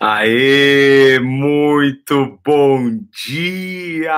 Aê, 0.00 1.18
muito 1.18 2.38
bom 2.46 3.00
dia! 3.26 4.14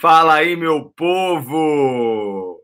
Fala 0.00 0.36
aí, 0.36 0.56
meu 0.56 0.88
povo! 0.96 2.58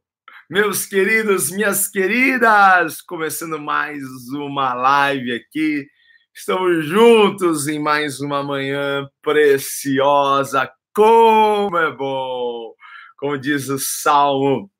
Meus 0.49 0.87
queridos, 0.87 1.51
minhas 1.51 1.87
queridas, 1.87 3.03
começando 3.03 3.59
mais 3.59 4.03
uma 4.33 4.73
live 4.73 5.33
aqui. 5.35 5.87
Estamos 6.35 6.87
juntos 6.87 7.69
em 7.69 7.79
mais 7.79 8.19
uma 8.19 8.43
manhã 8.43 9.07
preciosa. 9.21 10.73
Como 10.95 11.77
é 11.77 11.93
bom! 11.95 12.73
Como 13.19 13.37
diz 13.37 13.69
o 13.69 13.79
Salmo, 13.79 14.71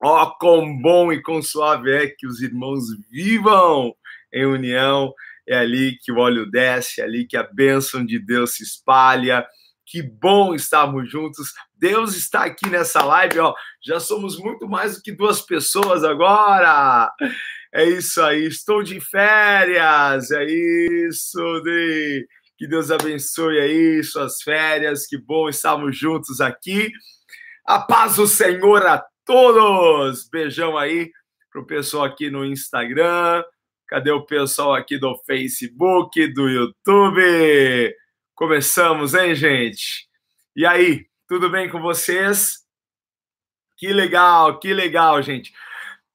ó, 0.00 0.22
oh, 0.22 0.38
quão 0.38 0.80
bom 0.80 1.12
e 1.12 1.20
quão 1.20 1.42
suave 1.42 1.90
é 1.90 2.06
que 2.06 2.24
os 2.24 2.40
irmãos 2.40 2.84
vivam 3.10 3.96
em 4.34 4.44
união. 4.44 5.12
É 5.46 5.56
ali 5.56 5.96
que 6.02 6.10
o 6.10 6.18
óleo 6.18 6.50
desce, 6.50 7.00
é 7.00 7.04
ali 7.04 7.26
que 7.26 7.36
a 7.36 7.42
bênção 7.42 8.04
de 8.04 8.18
Deus 8.18 8.56
se 8.56 8.62
espalha. 8.62 9.46
Que 9.86 10.02
bom 10.02 10.54
estarmos 10.54 11.10
juntos. 11.10 11.52
Deus 11.76 12.16
está 12.16 12.44
aqui 12.44 12.68
nessa 12.68 13.04
live, 13.04 13.38
ó. 13.38 13.54
Já 13.84 14.00
somos 14.00 14.38
muito 14.38 14.66
mais 14.66 14.96
do 14.96 15.02
que 15.02 15.12
duas 15.12 15.42
pessoas 15.42 16.02
agora. 16.02 17.12
É 17.72 17.84
isso 17.84 18.22
aí. 18.22 18.46
Estou 18.46 18.82
de 18.82 18.98
férias. 19.00 20.30
É 20.30 20.44
isso, 20.44 21.60
Dri. 21.62 22.26
Que 22.56 22.66
Deus 22.66 22.90
abençoe 22.90 23.60
aí 23.60 24.02
suas 24.02 24.40
férias. 24.42 25.06
Que 25.06 25.18
bom 25.18 25.48
estarmos 25.50 25.96
juntos 25.98 26.40
aqui. 26.40 26.90
A 27.66 27.80
paz 27.80 28.16
do 28.16 28.26
Senhor 28.26 28.86
a 28.86 29.04
todos. 29.26 30.26
Beijão 30.30 30.78
aí 30.78 31.10
pro 31.54 31.64
pessoal 31.64 32.04
aqui 32.04 32.30
no 32.30 32.44
Instagram, 32.44 33.44
Cadê 33.86 34.10
o 34.10 34.24
pessoal 34.24 34.74
aqui 34.74 34.98
do 34.98 35.16
Facebook, 35.26 36.26
do 36.32 36.48
YouTube? 36.48 37.94
Começamos, 38.34 39.14
hein, 39.14 39.34
gente? 39.34 40.08
E 40.56 40.64
aí, 40.64 41.06
tudo 41.28 41.50
bem 41.50 41.68
com 41.68 41.80
vocês? 41.80 42.64
Que 43.76 43.92
legal, 43.92 44.58
que 44.58 44.72
legal, 44.72 45.22
gente. 45.22 45.52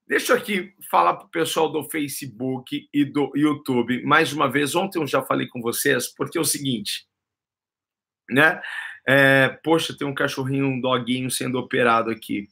Deixa 0.07 0.33
eu 0.33 0.37
aqui 0.37 0.73
falar 0.89 1.15
para 1.15 1.27
o 1.27 1.29
pessoal 1.29 1.71
do 1.71 1.87
Facebook 1.87 2.89
e 2.91 3.05
do 3.05 3.31
YouTube. 3.35 4.03
Mais 4.03 4.33
uma 4.33 4.49
vez, 4.49 4.73
ontem 4.73 4.99
eu 4.99 5.05
já 5.05 5.21
falei 5.21 5.47
com 5.47 5.61
vocês, 5.61 6.07
porque 6.07 6.39
é 6.39 6.41
o 6.41 6.45
seguinte, 6.45 7.05
né? 8.29 8.59
É, 9.07 9.49
poxa, 9.63 9.95
tem 9.95 10.07
um 10.07 10.15
cachorrinho, 10.15 10.65
um 10.65 10.81
doguinho 10.81 11.29
sendo 11.29 11.59
operado 11.59 12.09
aqui, 12.09 12.47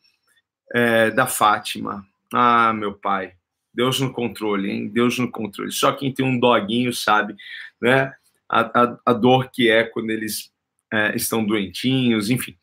é, 0.73 1.09
da 1.09 1.25
Fátima. 1.25 2.05
Ah, 2.31 2.71
meu 2.73 2.93
pai. 2.93 3.36
Deus 3.77 3.99
no 3.99 4.11
controle, 4.11 4.71
hein? 4.71 4.87
Deus 4.87 5.19
no 5.19 5.29
controle. 5.29 5.71
Só 5.71 5.91
quem 5.91 6.11
tem 6.11 6.25
um 6.25 6.39
doguinho 6.39 6.91
sabe, 6.91 7.35
né? 7.79 8.11
A, 8.49 8.61
a, 8.61 8.97
a 9.05 9.13
dor 9.13 9.51
que 9.51 9.69
é 9.69 9.83
quando 9.83 10.09
eles 10.09 10.51
é, 10.91 11.15
estão 11.15 11.45
doentinhos, 11.45 12.31
enfim. 12.31 12.57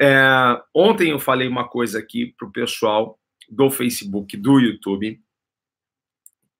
É, 0.00 0.20
ontem 0.74 1.10
eu 1.10 1.20
falei 1.20 1.46
uma 1.46 1.68
coisa 1.68 2.00
aqui 2.00 2.34
pro 2.36 2.50
pessoal 2.50 3.16
do 3.48 3.70
Facebook, 3.70 4.36
do 4.36 4.58
YouTube. 4.58 5.20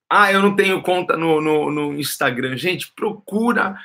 Ah, 0.08 0.30
eu 0.30 0.40
não 0.40 0.54
tenho 0.54 0.80
conta 0.80 1.16
no, 1.16 1.40
no, 1.40 1.68
no 1.72 1.98
Instagram. 1.98 2.56
Gente, 2.56 2.92
procura 2.94 3.76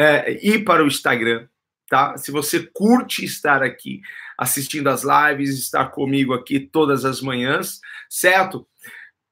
é, 0.00 0.32
ir 0.42 0.64
para 0.64 0.82
o 0.82 0.86
Instagram, 0.86 1.46
tá? 1.90 2.16
Se 2.16 2.30
você 2.30 2.66
curte 2.72 3.22
estar 3.22 3.62
aqui 3.62 4.00
assistindo 4.38 4.88
as 4.88 5.02
lives, 5.04 5.58
estar 5.58 5.88
comigo 5.90 6.32
aqui 6.32 6.58
todas 6.58 7.04
as 7.04 7.20
manhãs, 7.20 7.80
certo? 8.08 8.66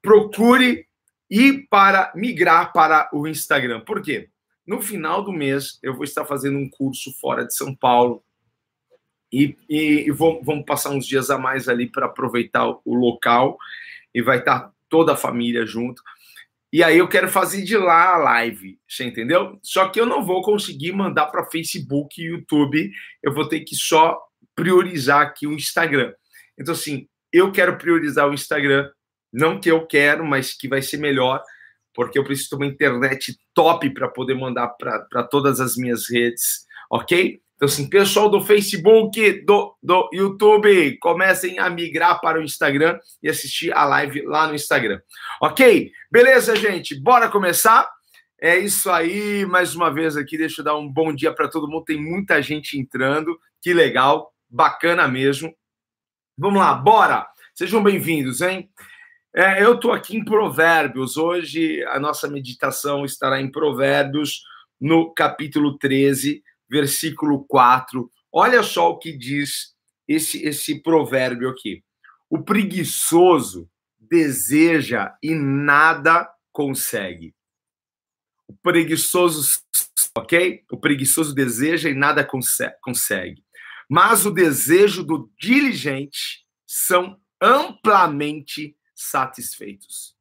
Procure 0.03 0.87
ir 1.31 1.67
para 1.69 2.13
migrar 2.15 2.73
para 2.73 3.09
o 3.13 3.27
Instagram. 3.27 3.81
Por 3.81 4.03
quê? 4.03 4.29
No 4.67 4.81
final 4.81 5.23
do 5.23 5.33
mês, 5.33 5.79
eu 5.83 5.95
vou 5.95 6.05
estar 6.05 6.25
fazendo 6.25 6.59
um 6.59 6.69
curso 6.69 7.13
fora 7.21 7.45
de 7.47 7.55
São 7.55 7.75
Paulo 7.75 8.23
e, 9.33 9.57
e, 9.69 10.07
e 10.07 10.11
vou, 10.11 10.43
vamos 10.43 10.65
passar 10.65 10.91
uns 10.91 11.07
dias 11.07 11.31
a 11.31 11.39
mais 11.39 11.69
ali 11.69 11.91
para 11.91 12.07
aproveitar 12.07 12.67
o 12.69 12.95
local 12.95 13.59
e 14.15 14.21
vai 14.21 14.39
estar 14.39 14.73
toda 14.89 15.13
a 15.13 15.17
família 15.17 15.65
junto. 15.65 16.03
E 16.73 16.85
aí 16.85 16.99
eu 16.99 17.09
quero 17.09 17.29
fazer 17.29 17.63
de 17.63 17.77
lá 17.77 18.15
a 18.15 18.19
live, 18.19 18.79
você 18.89 19.05
entendeu? 19.05 19.59
Só 19.63 19.89
que 19.89 20.01
eu 20.01 20.07
não 20.07 20.25
vou 20.25 20.41
conseguir 20.43 20.93
mandar 20.93 21.27
para 21.27 21.47
Facebook 21.51 22.21
e 22.21 22.27
YouTube, 22.27 22.93
eu 23.23 23.33
vou 23.33 23.49
ter 23.49 23.61
que 23.61 23.75
só 23.75 24.21
priorizar 24.55 25.23
aqui 25.23 25.47
o 25.47 25.53
Instagram. 25.53 26.13
Então, 26.57 26.73
assim, 26.73 27.09
eu 27.33 27.51
quero 27.51 27.77
priorizar 27.77 28.29
o 28.29 28.35
Instagram 28.35 28.89
não 29.33 29.61
que 29.61 29.71
eu 29.71 29.87
quero, 29.87 30.25
mas 30.25 30.53
que 30.53 30.69
vai 30.69 30.83
ser 30.83 30.97
melhor, 30.97 31.43
porque 31.95 32.19
eu 32.19 32.25
preciso 32.25 32.51
de 32.51 32.57
uma 32.57 32.67
internet 32.67 33.37
top 33.55 33.91
para 33.91 34.09
poder 34.09 34.35
mandar 34.35 34.69
para 34.69 35.23
todas 35.25 35.61
as 35.61 35.77
minhas 35.77 36.09
redes, 36.09 36.67
ok? 36.91 37.41
Então, 37.61 37.67
assim, 37.67 37.91
pessoal 37.91 38.31
do 38.31 38.41
Facebook, 38.41 39.45
do, 39.45 39.77
do 39.83 40.09
YouTube, 40.15 40.97
comecem 40.99 41.59
a 41.59 41.69
migrar 41.69 42.19
para 42.19 42.41
o 42.41 42.43
Instagram 42.43 42.99
e 43.23 43.29
assistir 43.29 43.71
a 43.75 43.85
live 43.85 44.23
lá 44.23 44.47
no 44.47 44.55
Instagram. 44.55 44.99
Ok? 45.43 45.93
Beleza, 46.11 46.57
gente? 46.57 46.99
Bora 46.99 47.29
começar? 47.29 47.87
É 48.41 48.59
isso 48.59 48.91
aí, 48.91 49.45
mais 49.45 49.75
uma 49.75 49.93
vez 49.93 50.17
aqui, 50.17 50.39
deixa 50.39 50.63
eu 50.63 50.65
dar 50.65 50.75
um 50.75 50.91
bom 50.91 51.15
dia 51.15 51.35
para 51.35 51.51
todo 51.51 51.69
mundo. 51.69 51.85
Tem 51.85 52.01
muita 52.01 52.41
gente 52.41 52.79
entrando, 52.79 53.39
que 53.61 53.75
legal, 53.75 54.33
bacana 54.49 55.07
mesmo. 55.07 55.55
Vamos 56.39 56.61
lá, 56.61 56.73
bora! 56.73 57.27
Sejam 57.55 57.83
bem-vindos, 57.83 58.41
hein? 58.41 58.71
É, 59.35 59.63
eu 59.63 59.75
estou 59.75 59.93
aqui 59.93 60.17
em 60.17 60.25
Provérbios. 60.25 61.17
Hoje 61.17 61.85
a 61.85 62.01
nossa 62.01 62.29
meditação 62.29 63.05
estará 63.05 63.41
em 63.41 63.51
Provérbios, 63.51 64.43
no 64.81 65.15
capítulo 65.15 65.79
13, 65.79 66.43
versículo 66.69 67.45
4. 67.45 68.11
Olha 68.33 68.63
só 68.65 68.91
o 68.91 68.99
que 68.99 69.17
diz 69.17 69.75
esse, 70.09 70.45
esse 70.45 70.83
provérbio 70.83 71.49
aqui. 71.49 71.85
O 72.29 72.43
preguiçoso 72.43 73.71
deseja 74.01 75.15
e 75.23 75.33
nada 75.33 76.29
consegue. 76.51 77.33
O 78.49 78.55
preguiçoso, 78.55 79.61
ok? 80.17 80.65
O 80.73 80.77
preguiçoso 80.77 81.33
deseja 81.33 81.89
e 81.89 81.95
nada 81.95 82.29
consegue. 82.83 83.45
Mas 83.89 84.27
o 84.27 84.31
desejo 84.33 85.05
do 85.05 85.31
diligente 85.39 86.45
são 86.67 87.17
amplamente 87.41 88.77
satisfeitos. 89.01 90.15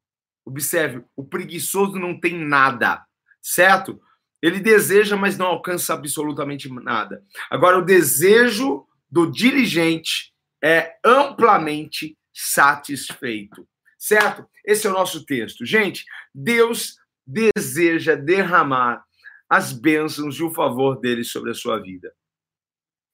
Observe, 0.44 1.04
o 1.14 1.22
preguiçoso 1.24 1.98
não 1.98 2.18
tem 2.18 2.34
nada, 2.34 3.04
certo? 3.42 4.00
Ele 4.42 4.58
deseja, 4.58 5.16
mas 5.16 5.36
não 5.36 5.46
alcança 5.46 5.92
absolutamente 5.92 6.68
nada. 6.72 7.22
Agora, 7.50 7.78
o 7.78 7.84
desejo 7.84 8.86
do 9.10 9.30
diligente 9.30 10.32
é 10.64 10.96
amplamente 11.04 12.16
satisfeito, 12.32 13.68
certo? 13.98 14.48
Esse 14.64 14.86
é 14.86 14.90
o 14.90 14.94
nosso 14.94 15.26
texto. 15.26 15.66
Gente, 15.66 16.04
Deus 16.34 16.96
deseja 17.26 18.14
derramar 18.14 19.04
as 19.48 19.72
bênçãos 19.72 20.36
e 20.36 20.42
o 20.42 20.50
favor 20.50 20.98
dele 20.98 21.22
sobre 21.22 21.50
a 21.50 21.54
sua 21.54 21.78
vida. 21.78 22.14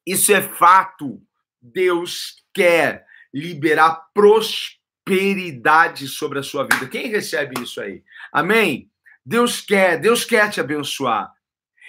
Isso 0.07 0.33
é 0.33 0.41
fato. 0.41 1.21
Deus 1.61 2.37
quer 2.55 3.05
liberar 3.35 4.07
prosperidade 4.15 4.86
prosperidade 5.07 6.09
sobre 6.09 6.41
a 6.41 6.43
sua 6.43 6.65
vida. 6.65 6.89
Quem 6.89 7.07
recebe 7.07 7.63
isso 7.63 7.81
aí? 7.81 8.03
Amém? 8.33 8.91
Deus 9.25 9.61
quer, 9.61 10.01
Deus 10.01 10.25
quer 10.25 10.51
te 10.51 10.61
abençoar. 10.61 11.33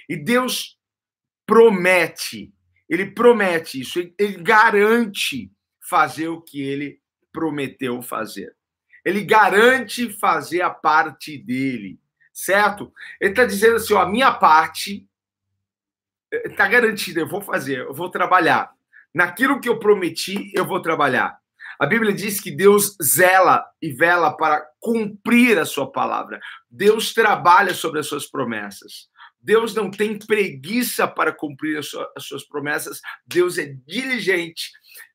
E 0.07 0.15
Deus 0.15 0.77
promete, 1.45 2.53
ele 2.87 3.07
promete 3.07 3.81
isso, 3.81 3.99
ele 3.99 4.37
garante 4.37 5.51
fazer 5.81 6.27
o 6.27 6.41
que 6.41 6.61
ele 6.61 7.01
prometeu 7.33 8.01
fazer. 8.03 8.55
Ele 9.03 9.23
garante 9.23 10.09
fazer 10.09 10.61
a 10.61 10.69
parte 10.69 11.37
dele, 11.37 11.99
certo? 12.31 12.93
Ele 13.19 13.31
está 13.31 13.45
dizendo 13.45 13.77
assim: 13.77 13.93
ó, 13.93 14.01
a 14.01 14.09
minha 14.09 14.31
parte 14.31 15.07
está 16.31 16.67
garantida, 16.67 17.21
eu 17.21 17.27
vou 17.27 17.41
fazer, 17.41 17.79
eu 17.79 17.93
vou 17.93 18.09
trabalhar. 18.09 18.71
Naquilo 19.13 19.59
que 19.59 19.69
eu 19.69 19.79
prometi, 19.79 20.51
eu 20.53 20.65
vou 20.65 20.81
trabalhar. 20.81 21.39
A 21.79 21.85
Bíblia 21.85 22.13
diz 22.13 22.39
que 22.39 22.51
Deus 22.51 22.95
zela 23.01 23.63
e 23.81 23.91
vela 23.91 24.35
para 24.35 24.65
cumprir 24.79 25.59
a 25.59 25.65
sua 25.65 25.91
palavra. 25.91 26.39
Deus 26.69 27.13
trabalha 27.13 27.73
sobre 27.73 27.99
as 27.99 28.07
suas 28.07 28.25
promessas. 28.25 29.09
Deus 29.39 29.73
não 29.75 29.89
tem 29.89 30.17
preguiça 30.17 31.07
para 31.07 31.31
cumprir 31.31 31.79
as 31.79 32.25
suas 32.25 32.43
promessas. 32.47 32.99
Deus 33.25 33.57
é 33.57 33.65
diligente 33.85 34.71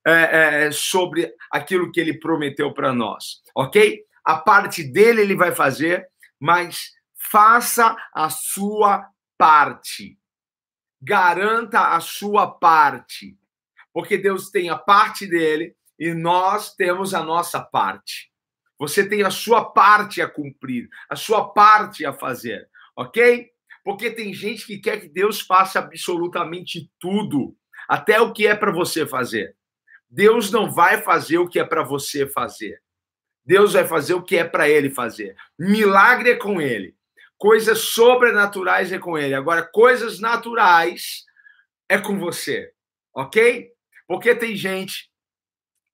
é, 0.06 0.66
é, 0.66 0.70
sobre 0.72 1.32
aquilo 1.50 1.90
que 1.90 2.00
ele 2.00 2.18
prometeu 2.18 2.72
para 2.72 2.94
nós, 2.94 3.42
ok? 3.54 4.00
A 4.24 4.36
parte 4.36 4.84
dele 4.84 5.22
ele 5.22 5.34
vai 5.34 5.52
fazer, 5.52 6.08
mas 6.40 6.92
faça 7.14 7.96
a 8.14 8.30
sua 8.30 9.06
parte. 9.36 10.16
Garanta 11.00 11.94
a 11.94 12.00
sua 12.00 12.46
parte. 12.48 13.36
Porque 13.92 14.16
Deus 14.16 14.50
tem 14.50 14.70
a 14.70 14.78
parte 14.78 15.26
dele 15.26 15.76
e 16.02 16.14
nós 16.14 16.74
temos 16.74 17.14
a 17.14 17.22
nossa 17.22 17.60
parte. 17.60 18.28
Você 18.76 19.08
tem 19.08 19.22
a 19.22 19.30
sua 19.30 19.66
parte 19.66 20.20
a 20.20 20.28
cumprir, 20.28 20.88
a 21.08 21.14
sua 21.14 21.50
parte 21.50 22.04
a 22.04 22.12
fazer, 22.12 22.68
ok? 22.96 23.48
Porque 23.84 24.10
tem 24.10 24.34
gente 24.34 24.66
que 24.66 24.78
quer 24.78 25.00
que 25.00 25.08
Deus 25.08 25.40
faça 25.40 25.78
absolutamente 25.78 26.90
tudo, 26.98 27.56
até 27.88 28.20
o 28.20 28.32
que 28.32 28.48
é 28.48 28.56
para 28.56 28.72
você 28.72 29.06
fazer. 29.06 29.56
Deus 30.10 30.50
não 30.50 30.72
vai 30.72 31.00
fazer 31.02 31.38
o 31.38 31.48
que 31.48 31.60
é 31.60 31.64
para 31.64 31.84
você 31.84 32.26
fazer. 32.26 32.82
Deus 33.46 33.74
vai 33.74 33.86
fazer 33.86 34.14
o 34.14 34.24
que 34.24 34.36
é 34.36 34.42
para 34.44 34.68
ele 34.68 34.90
fazer. 34.90 35.36
Milagre 35.56 36.30
é 36.30 36.36
com 36.36 36.60
ele. 36.60 36.96
Coisas 37.38 37.78
sobrenaturais 37.78 38.90
é 38.90 38.98
com 38.98 39.16
ele. 39.16 39.34
Agora, 39.34 39.62
coisas 39.62 40.18
naturais 40.18 41.24
é 41.88 41.96
com 41.96 42.18
você. 42.18 42.72
Ok? 43.14 43.70
Porque 44.08 44.34
tem 44.34 44.56
gente. 44.56 45.11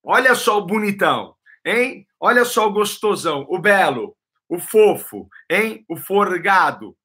Olha 0.03 0.35
só 0.35 0.59
o 0.59 0.67
bonitão, 0.67 1.35
hein? 1.65 2.07
Olha 2.21 2.45
só 2.45 2.67
o 2.67 2.73
gostosão, 2.73 3.47
o 3.49 3.59
belo, 3.59 4.17
o 4.49 4.59
fofo, 4.59 5.29
hein? 5.51 5.85
O 5.89 5.97
forgado. 5.97 6.97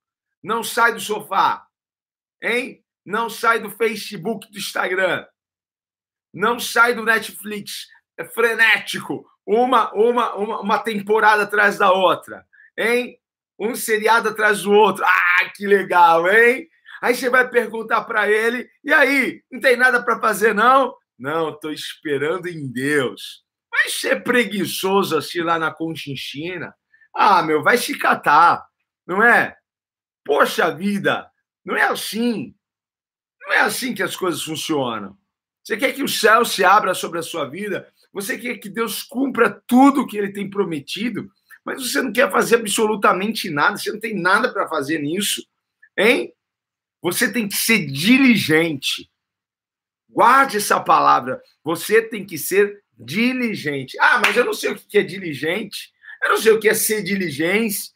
Não 0.41 0.63
sai 0.63 0.93
do 0.93 0.99
sofá, 0.99 1.65
hein? 2.41 2.83
Não 3.05 3.29
sai 3.29 3.59
do 3.59 3.69
Facebook, 3.69 4.49
do 4.51 4.57
Instagram. 4.57 5.25
Não 6.33 6.59
sai 6.59 6.93
do 6.93 7.03
Netflix. 7.03 7.87
É 8.17 8.25
frenético 8.25 9.25
uma, 9.45 9.93
uma, 9.93 10.35
uma, 10.35 10.59
uma 10.61 10.79
temporada 10.79 11.43
atrás 11.43 11.77
da 11.77 11.91
outra, 11.91 12.45
hein? 12.77 13.19
Um 13.59 13.75
seriado 13.75 14.29
atrás 14.29 14.63
do 14.63 14.71
outro. 14.71 15.03
Ah, 15.05 15.49
que 15.55 15.67
legal, 15.67 16.27
hein? 16.27 16.67
Aí 17.01 17.15
você 17.15 17.29
vai 17.29 17.47
perguntar 17.49 18.03
para 18.05 18.29
ele: 18.29 18.69
e 18.83 18.93
aí, 18.93 19.43
não 19.51 19.59
tem 19.59 19.75
nada 19.75 20.01
para 20.03 20.19
fazer, 20.19 20.53
não? 20.53 20.95
Não, 21.17 21.49
estou 21.49 21.71
esperando 21.71 22.47
em 22.47 22.71
Deus. 22.71 23.43
Vai 23.71 23.89
ser 23.89 24.23
preguiçoso 24.23 25.17
assim 25.17 25.41
lá 25.41 25.57
na 25.57 25.71
Conchinchina? 25.71 26.73
Ah, 27.15 27.43
meu, 27.43 27.63
vai 27.63 27.77
se 27.77 27.97
catar, 27.97 28.65
não 29.05 29.21
é? 29.21 29.55
Poxa 30.25 30.73
vida, 30.73 31.29
não 31.63 31.75
é 31.75 31.83
assim. 31.83 32.55
Não 33.41 33.53
é 33.53 33.59
assim 33.59 33.93
que 33.93 34.03
as 34.03 34.15
coisas 34.15 34.41
funcionam. 34.41 35.17
Você 35.63 35.77
quer 35.77 35.93
que 35.93 36.03
o 36.03 36.07
céu 36.07 36.43
se 36.43 36.63
abra 36.63 36.93
sobre 36.93 37.19
a 37.19 37.23
sua 37.23 37.49
vida? 37.49 37.91
Você 38.11 38.37
quer 38.37 38.57
que 38.57 38.69
Deus 38.69 39.01
cumpra 39.01 39.61
tudo 39.65 40.01
o 40.01 40.07
que 40.07 40.17
ele 40.17 40.31
tem 40.31 40.49
prometido, 40.49 41.31
mas 41.65 41.81
você 41.81 42.01
não 42.01 42.11
quer 42.11 42.31
fazer 42.31 42.55
absolutamente 42.55 43.49
nada, 43.49 43.77
você 43.77 43.91
não 43.91 43.99
tem 43.99 44.19
nada 44.19 44.51
para 44.51 44.67
fazer 44.67 44.99
nisso, 44.99 45.45
hein? 45.97 46.33
Você 47.01 47.31
tem 47.31 47.47
que 47.47 47.55
ser 47.55 47.85
diligente. 47.85 49.09
Guarde 50.13 50.57
essa 50.57 50.79
palavra. 50.79 51.41
Você 51.63 52.01
tem 52.01 52.25
que 52.25 52.37
ser 52.37 52.83
diligente. 52.97 53.97
Ah, 53.99 54.21
mas 54.23 54.37
eu 54.37 54.45
não 54.45 54.53
sei 54.53 54.71
o 54.71 54.75
que 54.75 54.97
é 54.97 55.03
diligente. 55.03 55.91
Eu 56.21 56.29
não 56.29 56.37
sei 56.37 56.51
o 56.51 56.59
que 56.59 56.69
é 56.69 56.73
ser 56.73 57.03
diligente. 57.03 57.91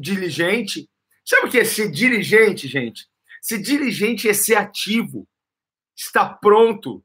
Diligente. 0.00 0.88
Sabe 1.24 1.46
o 1.46 1.50
que 1.50 1.58
é 1.58 1.64
ser 1.64 1.90
diligente, 1.90 2.66
gente? 2.66 3.06
Ser 3.40 3.58
diligente 3.58 4.28
é 4.28 4.32
ser 4.34 4.56
ativo, 4.56 5.28
estar 5.96 6.34
pronto, 6.40 7.04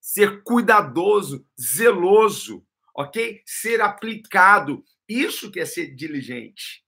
ser 0.00 0.42
cuidadoso, 0.42 1.46
zeloso, 1.60 2.64
ok? 2.94 3.42
Ser 3.44 3.80
aplicado. 3.80 4.84
Isso 5.08 5.50
que 5.50 5.60
é 5.60 5.66
ser 5.66 5.94
diligente. 5.94 6.84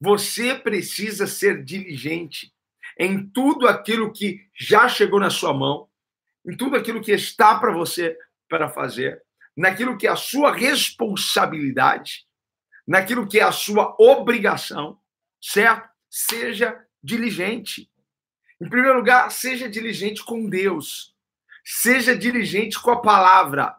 Você 0.00 0.54
precisa 0.54 1.26
ser 1.26 1.64
diligente 1.64 2.53
em 2.98 3.26
tudo 3.26 3.66
aquilo 3.66 4.12
que 4.12 4.40
já 4.54 4.88
chegou 4.88 5.20
na 5.20 5.30
sua 5.30 5.52
mão, 5.52 5.88
em 6.46 6.56
tudo 6.56 6.76
aquilo 6.76 7.00
que 7.00 7.12
está 7.12 7.58
para 7.58 7.72
você 7.72 8.16
para 8.48 8.68
fazer, 8.68 9.22
naquilo 9.56 9.96
que 9.96 10.06
é 10.06 10.10
a 10.10 10.16
sua 10.16 10.52
responsabilidade, 10.52 12.26
naquilo 12.86 13.26
que 13.26 13.40
é 13.40 13.42
a 13.42 13.52
sua 13.52 13.94
obrigação, 13.98 14.98
certo? 15.40 15.88
Seja 16.10 16.78
diligente. 17.02 17.90
Em 18.60 18.68
primeiro 18.68 18.98
lugar, 18.98 19.30
seja 19.30 19.68
diligente 19.68 20.24
com 20.24 20.48
Deus. 20.48 21.14
Seja 21.64 22.16
diligente 22.16 22.80
com 22.80 22.90
a 22.90 23.00
palavra. 23.00 23.74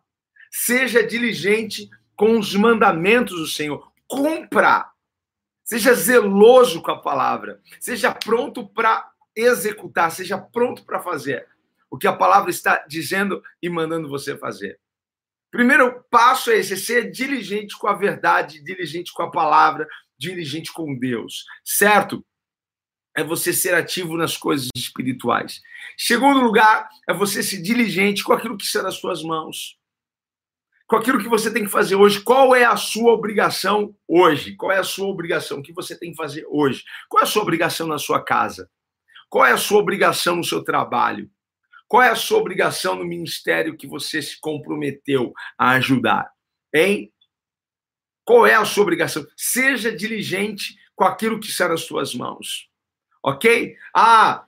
Seja 0.52 1.06
diligente 1.06 1.90
com 2.16 2.38
os 2.40 2.56
mandamentos 2.56 3.38
do 3.38 3.48
Senhor. 3.48 3.92
Cumpra. 4.08 4.86
Seja 5.66 5.94
zeloso 5.94 6.82
com 6.82 6.92
a 6.92 7.02
palavra. 7.02 7.60
Seja 7.80 8.14
pronto 8.14 8.66
para 8.70 9.12
executar. 9.36 10.10
Seja 10.12 10.38
pronto 10.38 10.86
para 10.86 11.02
fazer 11.02 11.46
o 11.90 11.98
que 11.98 12.08
a 12.08 12.16
palavra 12.16 12.50
está 12.50 12.86
dizendo 12.88 13.44
e 13.62 13.68
mandando 13.70 14.08
você 14.08 14.38
fazer. 14.38 14.80
Primeiro 15.52 16.06
passo 16.10 16.52
é 16.52 16.58
esse: 16.58 16.78
ser 16.78 17.12
diligente 17.12 17.78
com 17.78 17.88
a 17.88 17.94
verdade, 17.94 18.64
diligente 18.64 19.12
com 19.12 19.24
a 19.24 19.32
palavra, 19.32 19.86
diligente 20.18 20.72
com 20.72 20.98
Deus, 20.98 21.44
certo? 21.64 22.24
é 23.16 23.24
você 23.24 23.54
ser 23.54 23.74
ativo 23.74 24.18
nas 24.18 24.36
coisas 24.36 24.68
espirituais. 24.76 25.62
Segundo 25.98 26.42
lugar, 26.42 26.90
é 27.08 27.14
você 27.14 27.42
ser 27.42 27.62
diligente 27.62 28.24
com 28.24 28.34
aquilo 28.34 28.58
que 28.58 28.66
está 28.66 28.84
nas 28.84 28.96
suas 28.96 29.24
mãos. 29.24 29.78
Com 30.88 30.98
aquilo 30.98 31.20
que 31.20 31.28
você 31.28 31.52
tem 31.52 31.64
que 31.64 31.70
fazer 31.70 31.96
hoje. 31.96 32.22
Qual 32.22 32.56
é 32.56 32.64
a 32.64 32.78
sua 32.78 33.12
obrigação 33.14 33.96
hoje? 34.08 34.56
Qual 34.56 34.72
é 34.72 34.78
a 34.78 34.84
sua 34.84 35.08
obrigação? 35.08 35.60
O 35.60 35.64
que 35.64 35.74
você 35.74 35.98
tem 35.98 36.12
que 36.12 36.18
fazer 36.18 36.46
hoje? 36.48 36.84
Qual 37.10 37.22
é 37.22 37.24
a 37.24 37.28
sua 37.28 37.42
obrigação 37.42 37.88
na 37.88 37.98
sua 37.98 38.24
casa? 38.24 38.70
Qual 39.30 39.46
é 39.46 39.52
a 39.52 39.58
sua 39.58 39.80
obrigação 39.80 40.36
no 40.36 40.44
seu 40.44 40.64
trabalho? 40.64 41.30
Qual 41.88 42.04
é 42.04 42.10
a 42.10 42.16
sua 42.16 42.40
obrigação 42.40 42.96
no 42.96 43.06
ministério 43.06 43.78
que 43.78 43.88
você 43.88 44.22
se 44.22 44.40
comprometeu 44.40 45.34
a 45.58 45.72
ajudar? 45.72 46.32
Hein? 46.74 47.12
Qual 48.24 48.46
é 48.46 48.56
a 48.56 48.66
sua 48.66 48.84
obrigação? 48.84 49.26
Seja 49.36 49.96
diligente 49.96 50.76
com 50.96 51.04
aquilo 51.04 51.40
que 51.40 51.48
está 51.48 51.68
nas 51.68 51.82
suas 51.82 52.14
mãos 52.14 52.70
ok? 53.26 53.76
Ah, 53.92 54.46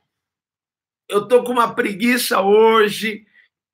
eu 1.10 1.28
tô 1.28 1.44
com 1.44 1.52
uma 1.52 1.74
preguiça 1.74 2.42
hoje. 2.42 3.26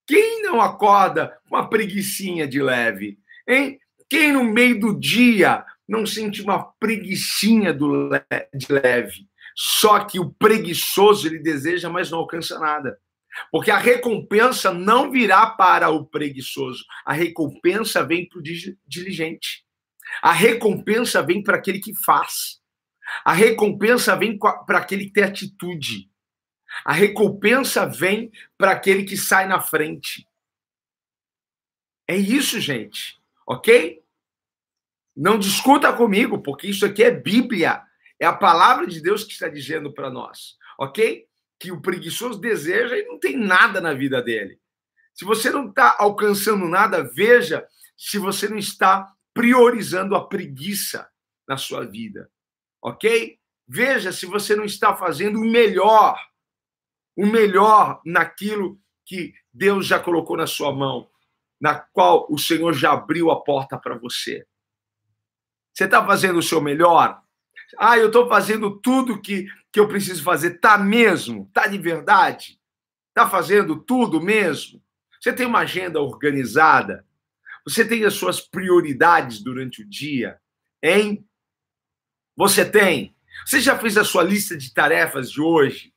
Quem 0.06 0.42
não 0.42 0.62
acorda 0.62 1.38
com 1.48 1.56
uma 1.56 1.70
preguiçinha 1.70 2.48
de 2.48 2.62
leve, 2.62 3.18
hein? 3.48 3.80
Quem 4.10 4.34
no 4.34 4.44
meio 4.44 4.80
do 4.80 5.00
dia 5.00 5.66
não 5.88 6.06
sente 6.06 6.42
uma 6.42 6.64
preguiçinha 6.64 7.74
do 7.74 8.10
le 8.10 8.22
de 8.54 8.72
leve? 8.72 9.28
Só 9.56 10.04
que 10.06 10.20
o 10.20 10.32
preguiçoso 10.32 11.28
ele 11.28 11.40
deseja, 11.40 11.90
mas 11.90 12.12
não 12.12 12.20
alcança 12.20 12.60
nada. 12.60 13.00
Porque 13.52 13.72
a 13.72 13.78
recompensa 13.78 14.72
não 14.72 15.12
virá 15.12 15.48
para 15.48 15.90
o 15.90 16.06
preguiçoso, 16.06 16.84
a 17.06 17.14
recompensa 17.14 18.04
vem 18.04 18.28
para 18.28 18.40
o 18.40 18.44
diligente. 18.88 19.66
A 20.22 20.32
recompensa 20.32 21.22
vem 21.22 21.42
para 21.42 21.58
aquele 21.58 21.80
que 21.80 21.96
faz. 22.04 22.62
A 23.26 23.34
recompensa 23.34 24.16
vem 24.16 24.38
para 24.38 24.78
aquele 24.78 25.06
que 25.06 25.14
tem 25.14 25.24
atitude. 25.24 26.10
A 26.86 26.94
recompensa 26.94 27.86
vem 27.86 28.32
para 28.58 28.72
aquele 28.72 29.04
que 29.04 29.18
sai 29.18 29.48
na 29.48 29.62
frente. 29.62 30.28
É 32.08 32.16
isso, 32.16 32.60
gente. 32.60 33.22
Ok? 33.46 34.04
Não 35.16 35.38
discuta 35.38 35.94
comigo, 35.94 36.42
porque 36.42 36.68
isso 36.68 36.86
aqui 36.86 37.04
é 37.04 37.12
Bíblia. 37.12 37.82
É 38.20 38.26
a 38.26 38.34
palavra 38.34 38.88
de 38.88 39.02
Deus 39.02 39.24
que 39.24 39.34
está 39.34 39.48
dizendo 39.48 39.94
para 39.94 40.10
nós. 40.10 40.58
Ok? 40.80 41.28
Que 41.60 41.72
o 41.72 41.82
preguiçoso 41.82 42.40
deseja 42.40 42.98
e 42.98 43.06
não 43.06 43.20
tem 43.20 43.38
nada 43.38 43.80
na 43.80 43.94
vida 43.94 44.22
dele. 44.22 44.60
Se 45.14 45.26
você 45.26 45.50
não 45.50 45.70
está 45.70 45.96
alcançando 46.00 46.68
nada, 46.68 47.04
veja 47.04 47.68
se 47.96 48.18
você 48.18 48.48
não 48.48 48.58
está 48.58 49.14
priorizando 49.34 50.16
a 50.16 50.28
preguiça 50.28 51.10
na 51.48 51.58
sua 51.58 51.86
vida 51.86 52.30
ok? 52.84 53.40
Veja 53.66 54.12
se 54.12 54.26
você 54.26 54.56
não 54.56 54.66
está 54.66 54.94
fazendo 54.94 55.40
o 55.40 55.46
melhor, 55.46 56.20
o 57.16 57.26
melhor 57.26 58.02
naquilo 58.06 58.80
que 59.06 59.34
Deus 59.52 59.86
já 59.86 60.00
colocou 60.00 60.38
na 60.38 60.48
sua 60.48 60.74
mão, 60.74 61.10
na 61.60 61.76
qual 61.76 62.26
o 62.30 62.38
Senhor 62.38 62.74
já 62.74 62.94
abriu 62.94 63.32
a 63.32 63.42
porta 63.42 63.78
para 63.78 63.98
você. 63.98 64.46
Você 65.74 65.86
está 65.86 66.06
fazendo 66.06 66.40
o 66.40 66.44
seu 66.44 66.62
melhor? 66.62 67.22
Ah, 67.78 67.98
eu 67.98 68.08
estou 68.08 68.28
fazendo 68.28 68.80
tudo 68.80 69.22
que, 69.22 69.48
que 69.72 69.80
eu 69.80 69.88
preciso 69.88 70.24
fazer. 70.24 70.60
Tá 70.60 70.78
mesmo? 70.78 71.50
Tá 71.54 71.68
de 71.68 71.78
verdade? 71.78 72.60
Tá 73.14 73.30
fazendo 73.30 73.80
tudo 73.80 74.22
mesmo? 74.22 74.82
Você 75.20 75.34
tem 75.34 75.46
uma 75.46 75.60
agenda 75.60 76.02
organizada? 76.02 77.06
Você 77.66 77.88
tem 77.88 78.04
as 78.04 78.14
suas 78.14 78.42
prioridades 78.42 79.42
durante 79.42 79.82
o 79.82 79.90
dia? 79.90 80.40
Hein? 80.82 81.26
Você 82.36 82.70
tem? 82.70 83.16
Você 83.46 83.62
já 83.62 83.78
fez 83.78 83.98
a 83.98 84.04
sua 84.04 84.24
lista 84.24 84.58
de 84.58 84.74
tarefas 84.74 85.32
de 85.32 85.42
hoje? 85.42 85.93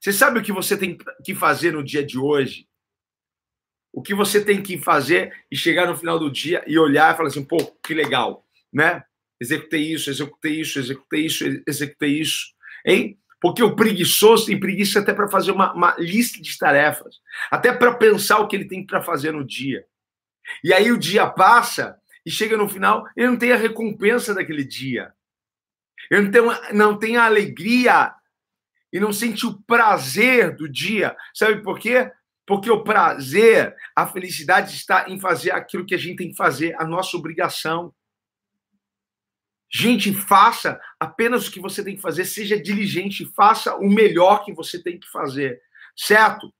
Você 0.00 0.12
sabe 0.12 0.38
o 0.38 0.42
que 0.42 0.52
você 0.52 0.76
tem 0.76 0.96
que 1.24 1.34
fazer 1.34 1.72
no 1.72 1.82
dia 1.82 2.04
de 2.04 2.18
hoje? 2.18 2.68
O 3.92 4.02
que 4.02 4.14
você 4.14 4.44
tem 4.44 4.62
que 4.62 4.78
fazer 4.78 5.32
e 5.50 5.56
chegar 5.56 5.86
no 5.86 5.96
final 5.96 6.18
do 6.18 6.30
dia 6.30 6.62
e 6.66 6.78
olhar 6.78 7.12
e 7.12 7.16
falar 7.16 7.28
assim, 7.28 7.44
pô, 7.44 7.56
que 7.82 7.94
legal, 7.94 8.46
né? 8.72 9.02
Executei 9.40 9.92
isso, 9.92 10.10
executei 10.10 10.60
isso, 10.60 10.78
executei 10.78 11.26
isso, 11.26 11.44
executei 11.66 12.20
isso, 12.20 12.46
hein? 12.84 13.18
Porque 13.40 13.62
o 13.62 13.76
preguiçoso 13.76 14.46
tem 14.46 14.58
preguiça 14.58 14.98
até 14.98 15.12
para 15.12 15.28
fazer 15.28 15.52
uma, 15.52 15.72
uma, 15.72 15.96
lista 15.98 16.42
de 16.42 16.58
tarefas, 16.58 17.16
até 17.50 17.72
para 17.72 17.94
pensar 17.94 18.38
o 18.40 18.48
que 18.48 18.56
ele 18.56 18.66
tem 18.66 18.84
para 18.84 19.02
fazer 19.02 19.32
no 19.32 19.44
dia. 19.44 19.84
E 20.62 20.72
aí 20.72 20.90
o 20.90 20.98
dia 20.98 21.26
passa 21.26 21.96
e 22.26 22.30
chega 22.30 22.56
no 22.56 22.68
final, 22.68 23.06
ele 23.16 23.28
não 23.28 23.38
tem 23.38 23.52
a 23.52 23.56
recompensa 23.56 24.34
daquele 24.34 24.64
dia. 24.64 25.12
Ele 26.10 26.22
não 26.22 26.30
tem, 26.30 26.74
não 26.74 26.98
tem 26.98 27.16
a 27.16 27.26
alegria 27.26 28.12
e 28.92 28.98
não 29.00 29.12
sente 29.12 29.46
o 29.46 29.60
prazer 29.62 30.54
do 30.56 30.68
dia. 30.68 31.16
Sabe 31.34 31.62
por 31.62 31.78
quê? 31.78 32.10
Porque 32.46 32.70
o 32.70 32.82
prazer, 32.82 33.76
a 33.94 34.06
felicidade 34.06 34.74
está 34.74 35.08
em 35.08 35.20
fazer 35.20 35.50
aquilo 35.50 35.84
que 35.84 35.94
a 35.94 35.98
gente 35.98 36.16
tem 36.16 36.30
que 36.30 36.36
fazer, 36.36 36.74
a 36.80 36.86
nossa 36.86 37.16
obrigação. 37.16 37.94
Gente, 39.70 40.14
faça 40.14 40.80
apenas 40.98 41.46
o 41.46 41.52
que 41.52 41.60
você 41.60 41.84
tem 41.84 41.94
que 41.94 42.00
fazer, 42.00 42.24
seja 42.24 42.60
diligente, 42.60 43.30
faça 43.36 43.76
o 43.76 43.86
melhor 43.86 44.42
que 44.44 44.54
você 44.54 44.82
tem 44.82 44.98
que 44.98 45.06
fazer, 45.08 45.60
certo? 45.94 46.50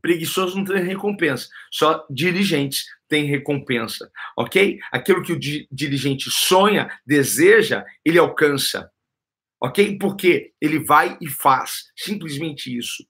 Preguiçoso 0.00 0.56
não 0.56 0.64
tem 0.64 0.82
recompensa, 0.82 1.48
só 1.70 2.06
diligentes 2.08 2.86
têm 3.08 3.24
recompensa, 3.24 4.10
ok? 4.38 4.78
Aquilo 4.90 5.22
que 5.22 5.32
o 5.32 5.38
diligente 5.38 6.30
sonha, 6.30 6.88
deseja, 7.04 7.84
ele 8.02 8.18
alcança, 8.18 8.90
ok? 9.60 9.98
Porque 9.98 10.52
ele 10.60 10.78
vai 10.78 11.16
e 11.20 11.28
faz, 11.28 11.90
simplesmente 11.96 12.76
isso. 12.76 13.06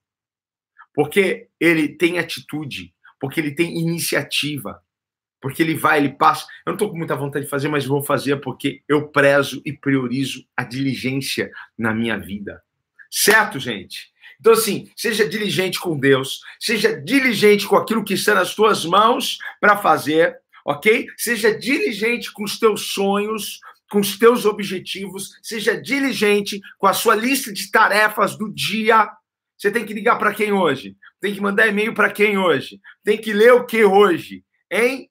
Porque 0.95 1.49
ele 1.61 1.89
tem 1.89 2.19
atitude, 2.19 2.93
porque 3.21 3.41
ele 3.41 3.55
tem 3.55 3.79
iniciativa, 3.79 4.83
porque 5.41 5.63
ele 5.63 5.75
vai, 5.75 5.99
ele 5.99 6.11
passa. 6.11 6.45
Eu 6.67 6.71
não 6.71 6.75
estou 6.75 6.91
com 6.91 6.97
muita 6.97 7.15
vontade 7.15 7.45
de 7.45 7.51
fazer, 7.51 7.69
mas 7.69 7.87
vou 7.87 8.03
fazer 8.03 8.37
porque 8.41 8.83
eu 8.89 9.09
prezo 9.09 9.63
e 9.65 9.73
priorizo 9.73 10.45
a 10.57 10.65
diligência 10.65 11.51
na 11.77 11.95
minha 11.95 12.19
vida. 12.19 12.63
Certo, 13.11 13.59
gente? 13.59 14.11
Então, 14.41 14.53
assim, 14.53 14.91
seja 14.97 15.29
diligente 15.29 15.81
com 15.81 15.99
Deus, 15.99 16.41
seja 16.61 17.01
diligente 17.01 17.67
com 17.67 17.77
aquilo 17.77 18.05
que 18.05 18.15
está 18.15 18.35
nas 18.35 18.55
tuas 18.55 18.85
mãos 18.85 19.39
para 19.61 19.77
fazer, 19.77 20.39
ok? 20.65 21.07
Seja 21.17 21.57
diligente 21.57 22.33
com 22.33 22.45
os 22.45 22.59
teus 22.59 22.93
sonhos, 22.93 23.61
com 23.91 24.01
os 24.01 24.19
teus 24.19 24.45
objetivos, 24.45 25.31
seja 25.43 25.81
diligente 25.81 26.61
com 26.79 26.87
a 26.87 26.93
sua 26.93 27.15
lista 27.15 27.53
de 27.53 27.71
tarefas 27.71 28.37
do 28.37 28.53
dia. 28.53 29.09
Você 29.57 29.71
tem 29.71 29.85
que 29.85 29.95
ligar 29.95 30.19
para 30.19 30.35
quem 30.35 30.53
hoje? 30.53 30.97
Tem 31.21 31.35
que 31.35 31.41
mandar 31.41 31.67
e-mail 31.67 31.95
para 31.95 32.11
quem 32.11 32.39
hoje? 32.39 32.81
Tem 33.05 33.19
que 33.19 33.33
ler 33.33 33.53
o 33.53 33.67
que 33.67 33.85
hoje? 33.85 34.45
Hein? 34.71 35.09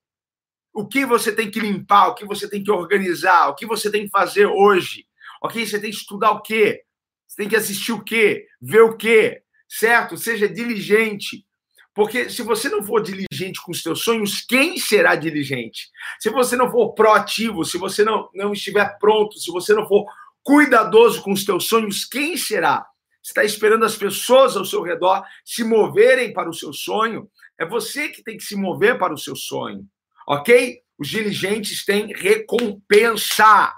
o 0.77 0.87
que 0.87 1.07
você 1.07 1.31
tem 1.31 1.49
que 1.49 1.59
limpar, 1.59 2.09
o 2.09 2.13
que 2.13 2.23
você 2.23 2.47
tem 2.47 2.63
que 2.63 2.69
organizar, 2.69 3.49
o 3.49 3.55
que 3.55 3.65
você 3.65 3.89
tem 3.89 4.03
que 4.03 4.11
fazer 4.11 4.45
hoje. 4.45 5.07
Ok? 5.41 5.65
Você 5.65 5.79
tem 5.79 5.89
que 5.89 5.97
estudar 5.97 6.29
o 6.29 6.41
quê? 6.43 6.83
Você 7.27 7.37
tem 7.37 7.49
que 7.49 7.55
assistir 7.55 7.93
o 7.93 8.03
quê? 8.03 8.45
Ver 8.61 8.81
o 8.81 8.95
quê? 8.95 9.41
Certo? 9.67 10.15
Seja 10.17 10.47
diligente. 10.47 11.46
Porque 11.97 12.29
se 12.29 12.43
você 12.43 12.69
não 12.69 12.83
for 12.83 13.01
diligente 13.01 13.59
com 13.61 13.71
os 13.71 13.81
seus 13.81 14.03
sonhos, 14.03 14.45
quem 14.47 14.77
será 14.77 15.15
diligente? 15.15 15.89
Se 16.19 16.29
você 16.29 16.55
não 16.55 16.71
for 16.71 16.93
proativo, 16.93 17.65
se 17.65 17.77
você 17.77 18.05
não, 18.05 18.29
não 18.33 18.53
estiver 18.53 18.97
pronto, 18.99 19.37
se 19.39 19.51
você 19.51 19.73
não 19.73 19.87
for 19.87 20.05
cuidadoso 20.43 21.23
com 21.23 21.33
os 21.33 21.43
seus 21.43 21.67
sonhos, 21.67 22.05
quem 22.05 22.37
será? 22.37 22.85
Está 23.21 23.43
esperando 23.43 23.83
as 23.83 23.97
pessoas 23.97 24.55
ao 24.55 24.63
seu 24.63 24.81
redor 24.81 25.25
se 25.43 25.63
moverem 25.63 26.31
para 26.31 26.49
o 26.49 26.53
seu 26.53 26.71
sonho? 26.71 27.29
É 27.59 27.65
você 27.65 28.09
que 28.09 28.23
tem 28.23 28.37
que 28.37 28.43
se 28.43 28.55
mover 28.55 28.97
para 28.97 29.13
o 29.13 29.17
seu 29.17 29.35
sonho 29.35 29.83
ok? 30.27 30.81
Os 30.99 31.07
diligentes 31.07 31.85
têm 31.85 32.13
recompensa, 32.13 33.73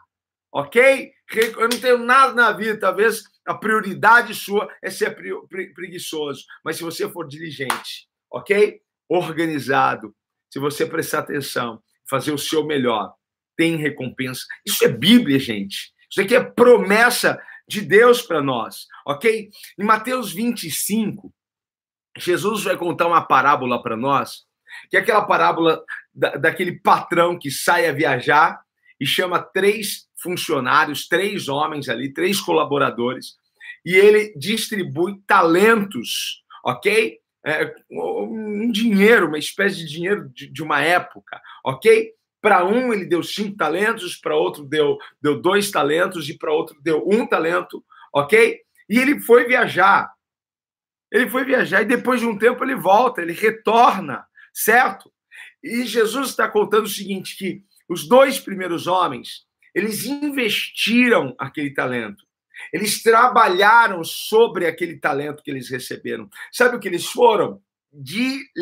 ok? 0.51 1.11
Eu 1.31 1.69
não 1.69 1.79
tenho 1.79 1.99
nada 1.99 2.33
na 2.33 2.51
vida, 2.51 2.79
talvez 2.79 3.23
a 3.45 3.53
prioridade 3.53 4.33
sua 4.33 4.67
é 4.81 4.89
ser 4.89 5.15
preguiçoso, 5.75 6.43
mas 6.65 6.77
se 6.77 6.83
você 6.83 7.07
for 7.09 7.27
diligente, 7.27 8.09
ok? 8.31 8.81
Organizado, 9.07 10.15
se 10.51 10.59
você 10.59 10.86
prestar 10.86 11.19
atenção, 11.19 11.81
fazer 12.09 12.31
o 12.31 12.38
seu 12.38 12.65
melhor, 12.65 13.13
tem 13.55 13.75
recompensa. 13.75 14.41
Isso 14.65 14.83
é 14.86 14.88
Bíblia, 14.88 15.39
gente. 15.39 15.91
Isso 16.09 16.21
aqui 16.21 16.36
é 16.36 16.43
promessa 16.43 17.39
de 17.67 17.81
Deus 17.81 18.21
para 18.21 18.41
nós, 18.41 18.88
ok? 19.05 19.50
Em 19.77 19.83
Mateus 19.83 20.33
25, 20.33 21.31
Jesus 22.17 22.63
vai 22.63 22.75
contar 22.75 23.07
uma 23.07 23.21
parábola 23.21 23.81
para 23.81 23.95
nós, 23.95 24.45
que 24.89 24.98
é 24.98 25.00
aquela 25.00 25.24
parábola 25.25 25.83
da, 26.13 26.31
daquele 26.31 26.79
patrão 26.79 27.38
que 27.38 27.51
sai 27.51 27.88
a 27.88 27.93
viajar 27.93 28.59
e 29.00 29.05
chama 29.05 29.39
três 29.39 30.07
funcionários, 30.21 31.07
três 31.07 31.48
homens 31.48 31.88
ali, 31.89 32.12
três 32.12 32.41
colaboradores, 32.41 33.36
e 33.86 33.95
ele 33.95 34.33
distribui 34.36 35.21
talentos, 35.27 36.43
ok? 36.65 37.19
É, 37.46 37.74
um 37.89 38.69
dinheiro, 38.72 39.27
uma 39.27 39.38
espécie 39.38 39.77
de 39.77 39.86
dinheiro 39.86 40.29
de, 40.29 40.51
de 40.51 40.62
uma 40.62 40.81
época, 40.81 41.41
ok? 41.63 42.12
Para 42.41 42.65
um 42.65 42.91
ele 42.93 43.05
deu 43.05 43.24
cinco 43.24 43.55
talentos, 43.55 44.17
para 44.17 44.36
outro 44.36 44.65
deu, 44.65 44.98
deu 45.22 45.41
dois 45.41 45.72
talentos 45.72 46.27
e 46.29 46.38
para 46.38 46.53
outro 46.53 46.77
deu 46.81 47.03
um 47.08 47.25
talento, 47.25 47.84
ok? 48.13 48.60
E 48.89 48.98
ele 48.98 49.19
foi 49.22 49.46
viajar. 49.46 50.12
Ele 51.12 51.29
foi 51.29 51.43
viajar 51.43 51.81
e 51.81 51.86
depois 51.86 52.19
de 52.19 52.27
um 52.27 52.38
tempo 52.38 52.63
ele 52.63 52.75
volta, 52.75 53.22
ele 53.22 53.34
retorna, 53.34 54.25
certo? 54.53 55.12
E 55.63 55.86
Jesus 55.86 56.29
está 56.29 56.48
contando 56.48 56.86
o 56.86 56.89
seguinte: 56.89 57.38
que 57.38 57.63
os 57.88 58.08
dois 58.08 58.39
primeiros 58.39 58.86
homens, 58.86 59.46
eles 59.74 60.05
investiram 60.05 61.36
aquele 61.39 61.74
talento. 61.74 62.28
Eles 62.74 63.01
trabalharam 63.01 64.04
sobre 64.04 64.66
aquele 64.66 64.98
talento 64.98 65.44
que 65.44 65.51
eles 65.51 65.70
receberam. 65.70 66.30
Sabe 66.51 66.75
o 66.75 66.80
que 66.80 66.88
eles 66.88 67.06
foram? 67.06 67.62
Diligentes. 67.92 68.58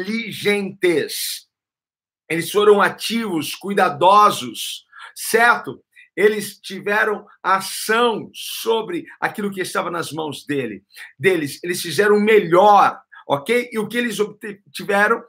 Eles 2.29 2.51
foram 2.51 2.81
ativos, 2.81 3.55
cuidadosos, 3.55 4.85
certo? 5.15 5.81
Eles 6.15 6.59
tiveram 6.59 7.25
ação 7.43 8.29
sobre 8.33 9.05
aquilo 9.19 9.51
que 9.51 9.61
estava 9.61 9.91
nas 9.91 10.11
mãos 10.11 10.45
dele, 10.45 10.83
deles. 11.17 11.59
Eles 11.63 11.81
fizeram 11.81 12.19
melhor, 12.19 12.99
ok? 13.27 13.69
E 13.71 13.79
o 13.79 13.87
que 13.87 13.97
eles 13.97 14.19
obtiveram 14.19 15.23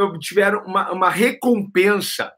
obtiveram 0.00 0.64
uma, 0.66 0.92
uma 0.92 1.10
recompensa, 1.10 2.32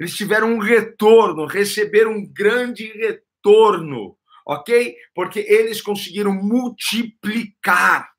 eles 0.00 0.14
tiveram 0.14 0.54
um 0.54 0.58
retorno, 0.58 1.46
receberam 1.46 2.12
um 2.12 2.26
grande 2.26 2.86
retorno, 2.86 4.16
ok? 4.46 4.96
Porque 5.14 5.40
eles 5.40 5.80
conseguiram 5.80 6.32
multiplicar, 6.32 8.10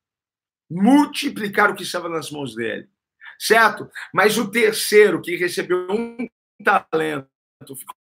multiplicar 0.69 1.71
o 1.71 1.75
que 1.75 1.83
estava 1.83 2.09
nas 2.09 2.31
mãos 2.31 2.55
dele, 2.55 2.87
certo? 3.39 3.89
Mas 4.13 4.37
o 4.37 4.49
terceiro, 4.49 5.21
que 5.21 5.35
recebeu 5.35 5.87
um 5.89 6.27
talento, 6.63 7.27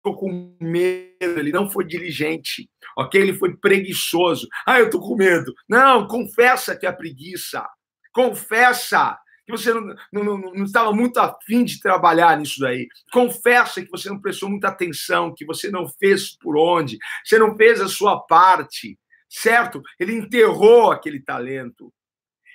ficou 0.02 0.18
com 0.18 0.58
medo, 0.60 1.40
ele 1.40 1.52
não 1.52 1.70
foi 1.70 1.86
diligente, 1.86 2.70
ok? 2.98 3.22
Ele 3.22 3.34
foi 3.34 3.56
preguiçoso. 3.56 4.48
Ah, 4.66 4.80
eu 4.80 4.90
tô 4.90 5.00
com 5.00 5.16
medo. 5.16 5.54
Não, 5.70 6.08
confessa 6.08 6.76
que 6.76 6.86
é 6.86 6.92
preguiça. 6.92 7.68
Confessa 8.12 9.18
que 9.52 9.58
você 9.58 9.74
não, 9.74 9.96
não, 10.12 10.24
não, 10.24 10.38
não 10.38 10.64
estava 10.64 10.92
muito 10.94 11.18
afim 11.20 11.64
de 11.64 11.80
trabalhar 11.80 12.38
nisso 12.38 12.60
daí. 12.60 12.88
Confessa 13.12 13.82
que 13.82 13.92
você 13.92 14.10
não 14.10 14.20
prestou 14.20 14.50
muita 14.50 14.70
atenção, 14.70 15.34
que 15.34 15.46
você 15.46 15.70
não 15.70 15.88
fez 15.88 16.38
por 16.38 16.58
onde, 16.58 16.98
você 17.24 17.38
não 17.38 17.56
fez 17.56 17.82
a 17.82 17.88
sua 17.88 18.20
parte, 18.20 18.98
certo? 19.30 19.82
Ele 20.00 20.14
enterrou 20.14 20.92
aquele 20.92 21.20
talento. 21.22 21.94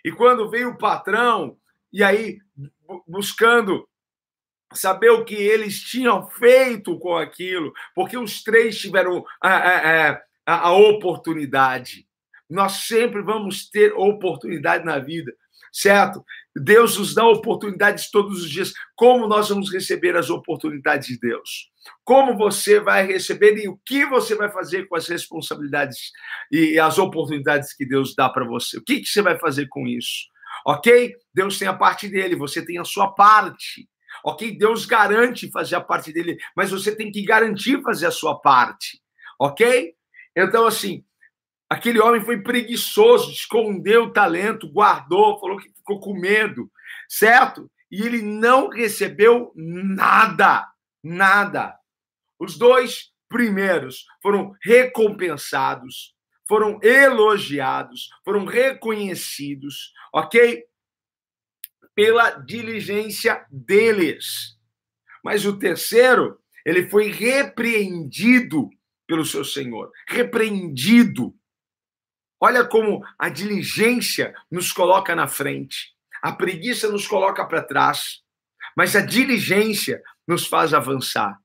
E 0.04 0.10
quando 0.10 0.48
veio 0.48 0.70
o 0.70 0.78
patrão, 0.78 1.56
e 1.92 2.02
aí 2.02 2.38
buscando 3.06 3.88
saber 4.72 5.10
o 5.10 5.24
que 5.24 5.34
eles 5.34 5.80
tinham 5.80 6.28
feito 6.28 6.98
com 6.98 7.16
aquilo, 7.16 7.72
porque 7.94 8.16
os 8.16 8.42
três 8.42 8.78
tiveram 8.78 9.24
a, 9.40 9.50
a, 9.50 10.10
a, 10.46 10.68
a 10.68 10.72
oportunidade. 10.72 12.06
Nós 12.48 12.86
sempre 12.86 13.22
vamos 13.22 13.68
ter 13.68 13.92
oportunidade 13.92 14.84
na 14.84 14.98
vida 14.98 15.34
certo? 15.76 16.25
Deus 16.54 16.97
nos 16.97 17.14
dá 17.14 17.26
oportunidades 17.26 18.11
todos 18.11 18.42
os 18.42 18.50
dias. 18.50 18.73
Como 18.95 19.28
nós 19.28 19.50
vamos 19.50 19.71
receber 19.71 20.16
as 20.16 20.30
oportunidades 20.30 21.09
de 21.09 21.18
Deus? 21.18 21.71
Como 22.02 22.37
você 22.37 22.80
vai 22.80 23.06
receber 23.06 23.59
e 23.59 23.68
o 23.68 23.78
que 23.85 24.06
você 24.06 24.35
vai 24.35 24.50
fazer 24.50 24.88
com 24.88 24.97
as 24.97 25.06
responsabilidades 25.06 26.11
e 26.50 26.78
as 26.80 26.99
oportunidades 26.99 27.75
que 27.75 27.85
Deus 27.85 28.14
dá 28.14 28.30
para 28.30 28.47
você? 28.47 28.78
O 28.78 28.83
que, 28.83 29.00
que 29.00 29.06
você 29.06 29.21
vai 29.21 29.38
fazer 29.38 29.66
com 29.68 29.87
isso? 29.87 30.25
Ok? 30.66 31.12
Deus 31.35 31.59
tem 31.59 31.68
a 31.68 31.75
parte 31.75 32.09
dele, 32.09 32.35
você 32.35 32.64
tem 32.64 32.78
a 32.78 32.85
sua 32.85 33.12
parte. 33.12 33.87
Ok? 34.25 34.56
Deus 34.56 34.87
garante 34.87 35.50
fazer 35.50 35.76
a 35.76 35.80
parte 35.80 36.11
dele, 36.11 36.38
mas 36.56 36.71
você 36.71 36.97
tem 36.97 37.12
que 37.12 37.23
garantir 37.23 37.83
fazer 37.83 38.06
a 38.06 38.11
sua 38.11 38.40
parte. 38.40 38.99
Ok? 39.38 39.92
Então, 40.35 40.66
assim, 40.66 41.04
Aquele 41.68 41.99
homem 42.00 42.20
foi 42.20 42.42
preguiçoso, 42.42 43.32
escondeu 43.32 44.04
o 44.04 44.12
talento, 44.12 44.70
guardou, 44.70 45.38
falou 45.40 45.58
que 45.58 45.68
ficou 45.70 45.99
com 45.99 46.14
medo, 46.14 46.70
certo? 47.08 47.70
E 47.90 48.02
ele 48.02 48.23
não 48.23 48.68
recebeu 48.68 49.52
nada, 49.54 50.66
nada. 51.02 51.76
Os 52.38 52.56
dois 52.56 53.11
primeiros 53.28 54.04
foram 54.23 54.54
recompensados, 54.62 56.14
foram 56.46 56.78
elogiados, 56.82 58.08
foram 58.25 58.44
reconhecidos, 58.44 59.92
ok? 60.12 60.62
Pela 61.94 62.30
diligência 62.30 63.44
deles. 63.50 64.56
Mas 65.25 65.44
o 65.44 65.58
terceiro, 65.58 66.38
ele 66.64 66.88
foi 66.88 67.11
repreendido 67.11 68.70
pelo 69.06 69.25
seu 69.25 69.44
Senhor. 69.44 69.90
Repreendido. 70.08 71.35
Olha 72.40 72.64
como 72.64 73.04
a 73.18 73.28
diligência 73.28 74.34
nos 74.50 74.72
coloca 74.72 75.14
na 75.14 75.26
frente. 75.26 75.94
A 76.22 76.32
preguiça 76.32 76.88
nos 76.88 77.06
coloca 77.06 77.44
para 77.46 77.62
trás. 77.62 78.22
Mas 78.76 78.94
a 78.94 79.00
diligência 79.00 80.02
nos 80.26 80.46
faz 80.46 80.74
avançar. 80.74 81.40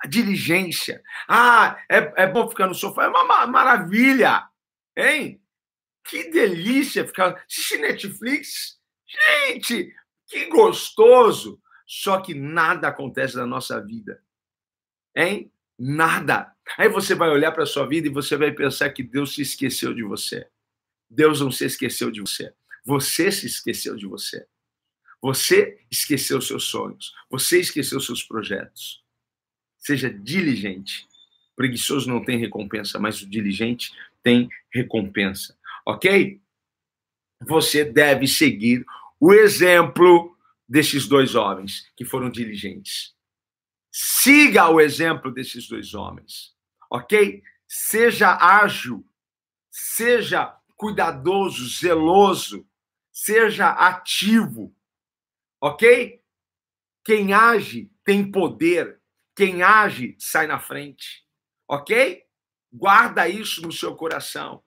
A 0.00 0.08
diligência. 0.08 1.02
Ah, 1.28 1.78
é, 1.88 2.24
é 2.24 2.26
bom 2.26 2.48
ficar 2.48 2.66
no 2.66 2.74
sofá. 2.74 3.04
É 3.04 3.08
uma 3.08 3.46
maravilha. 3.46 4.48
Hein? 4.96 5.40
Que 6.04 6.30
delícia 6.30 7.06
ficar. 7.06 7.44
Assistir 7.46 7.78
Netflix. 7.78 8.80
Gente, 9.06 9.94
que 10.26 10.46
gostoso. 10.46 11.60
Só 11.86 12.20
que 12.20 12.34
nada 12.34 12.88
acontece 12.88 13.36
na 13.36 13.46
nossa 13.46 13.80
vida. 13.80 14.20
Hein? 15.14 15.51
Nada. 15.84 16.54
Aí 16.78 16.88
você 16.88 17.12
vai 17.12 17.28
olhar 17.28 17.50
para 17.50 17.64
a 17.64 17.66
sua 17.66 17.84
vida 17.88 18.06
e 18.06 18.10
você 18.10 18.36
vai 18.36 18.52
pensar 18.52 18.88
que 18.90 19.02
Deus 19.02 19.34
se 19.34 19.42
esqueceu 19.42 19.92
de 19.92 20.04
você. 20.04 20.46
Deus 21.10 21.40
não 21.40 21.50
se 21.50 21.64
esqueceu 21.64 22.08
de 22.08 22.20
você. 22.20 22.54
Você 22.84 23.32
se 23.32 23.48
esqueceu 23.48 23.96
de 23.96 24.06
você. 24.06 24.46
Você 25.20 25.84
esqueceu 25.90 26.40
seus 26.40 26.66
sonhos. 26.66 27.12
Você 27.28 27.58
esqueceu 27.58 27.98
seus 28.00 28.22
projetos. 28.22 29.02
Seja 29.76 30.08
diligente. 30.08 31.04
Preguiçoso 31.56 32.08
não 32.08 32.24
tem 32.24 32.38
recompensa, 32.38 33.00
mas 33.00 33.20
o 33.20 33.28
diligente 33.28 33.90
tem 34.22 34.48
recompensa. 34.72 35.58
Ok? 35.84 36.40
Você 37.40 37.84
deve 37.84 38.28
seguir 38.28 38.86
o 39.18 39.34
exemplo 39.34 40.38
desses 40.68 41.08
dois 41.08 41.34
homens 41.34 41.90
que 41.96 42.04
foram 42.04 42.30
diligentes. 42.30 43.16
Siga 43.94 44.70
o 44.70 44.80
exemplo 44.80 45.30
desses 45.30 45.68
dois 45.68 45.92
homens, 45.92 46.56
ok? 46.90 47.42
Seja 47.68 48.34
ágil, 48.34 49.06
seja 49.70 50.56
cuidadoso, 50.76 51.68
zeloso, 51.68 52.66
seja 53.12 53.68
ativo, 53.68 54.74
ok? 55.60 56.22
Quem 57.04 57.34
age 57.34 57.90
tem 58.02 58.30
poder, 58.30 58.98
quem 59.36 59.62
age 59.62 60.16
sai 60.18 60.46
na 60.46 60.58
frente, 60.58 61.26
ok? 61.68 62.24
Guarda 62.72 63.28
isso 63.28 63.60
no 63.60 63.70
seu 63.70 63.94
coração. 63.94 64.62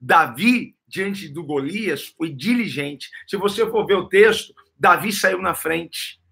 Davi, 0.00 0.76
diante 0.86 1.28
do 1.28 1.42
Golias, 1.42 2.06
foi 2.06 2.32
diligente. 2.32 3.10
Se 3.26 3.36
você 3.36 3.68
for 3.68 3.84
ver 3.84 3.96
o 3.96 4.08
texto, 4.08 4.54
Davi 4.78 5.12
saiu 5.12 5.42
na 5.42 5.54
frente. 5.54 6.22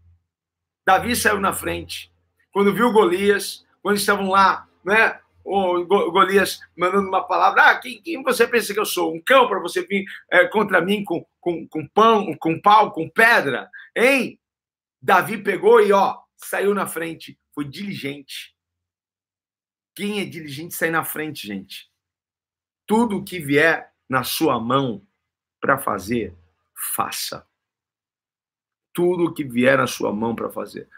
Davi 0.87 1.17
saiu 1.17 1.41
na 1.41 1.53
frente. 1.53 2.15
Quando 2.57 2.73
viu 2.73 2.91
Golias, 2.91 3.67
quando 3.83 3.99
estavam 3.99 4.31
lá, 4.31 4.67
né? 4.83 5.21
O 5.45 5.85
Golias 5.85 6.59
mandando 6.75 7.07
uma 7.07 7.23
palavra, 7.23 7.69
ah, 7.69 7.79
quem, 7.79 8.01
quem 8.01 8.23
você 8.23 8.49
pensa 8.49 8.73
que 8.73 8.81
eu 8.81 8.87
sou? 8.87 9.15
Um 9.15 9.21
cão 9.21 9.47
para 9.47 9.61
você 9.61 9.87
vir 9.87 10.07
é, 10.31 10.49
contra 10.49 10.81
mim 10.81 11.05
com, 11.05 11.23
com, 11.39 11.69
com 11.69 11.87
pão, 11.87 12.35
com 12.39 12.59
pau, 12.59 12.93
com 12.93 13.11
pedra? 13.11 13.71
Hein? 13.95 14.41
Davi 15.03 15.37
pegou 15.37 15.83
e, 15.83 15.93
ó, 15.93 16.19
saiu 16.35 16.73
na 16.73 16.87
frente. 16.87 17.39
Foi 17.55 17.63
diligente. 17.63 18.57
Quem 19.95 20.23
é 20.23 20.25
diligente 20.25 20.75
sai 20.75 20.89
na 20.89 21.05
frente, 21.05 21.47
gente. 21.47 21.91
Tudo 22.87 23.23
que 23.23 23.39
vier 23.39 23.93
na 24.09 24.25
sua 24.25 24.59
mão 24.59 25.07
para 25.61 25.77
fazer, 25.77 26.35
faça. 26.95 27.47
Tudo 28.95 29.35
que 29.35 29.45
vier 29.45 29.77
na 29.77 29.87
sua 29.87 30.11
mão 30.11 30.35
para 30.35 30.49
fazer. 30.49 30.89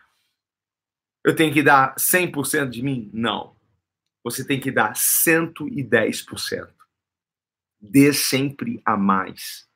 Eu 1.24 1.34
tenho 1.34 1.52
que 1.52 1.62
dar 1.62 1.94
100% 1.96 2.70
de 2.70 2.82
mim? 2.82 3.10
Não. 3.12 3.56
Você 4.24 4.44
tem 4.44 4.60
que 4.60 4.70
dar 4.70 4.94
110%. 4.94 6.68
Dê 7.80 8.12
sempre 8.12 8.80
a 8.84 8.96
mais. 8.96 9.68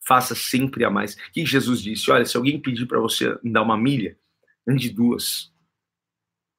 Faça 0.00 0.34
sempre 0.34 0.84
a 0.84 0.90
mais. 0.90 1.14
Que 1.32 1.44
Jesus 1.44 1.82
disse? 1.82 2.10
Olha, 2.10 2.24
se 2.24 2.36
alguém 2.36 2.60
pedir 2.60 2.86
para 2.86 3.00
você 3.00 3.38
dar 3.44 3.62
uma 3.62 3.76
milha, 3.76 4.16
ande 4.66 4.90
duas. 4.90 5.52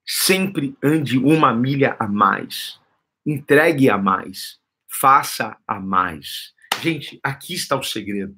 Sempre 0.06 0.76
ande 0.84 1.18
uma 1.18 1.54
milha 1.54 1.96
a 2.00 2.08
mais. 2.08 2.80
Entregue 3.26 3.90
a 3.90 3.98
mais 3.98 4.60
faça 4.90 5.56
a 5.68 5.80
mais. 5.80 6.54
Gente, 6.82 7.20
aqui 7.24 7.54
está 7.54 7.76
o 7.78 7.84
segredo, 7.84 8.36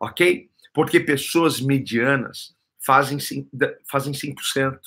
ok? 0.00 0.50
Porque 0.74 0.98
pessoas 0.98 1.60
medianas 1.60 2.54
fazem, 2.84 3.18
fazem 3.88 4.12
100%. 4.12 4.78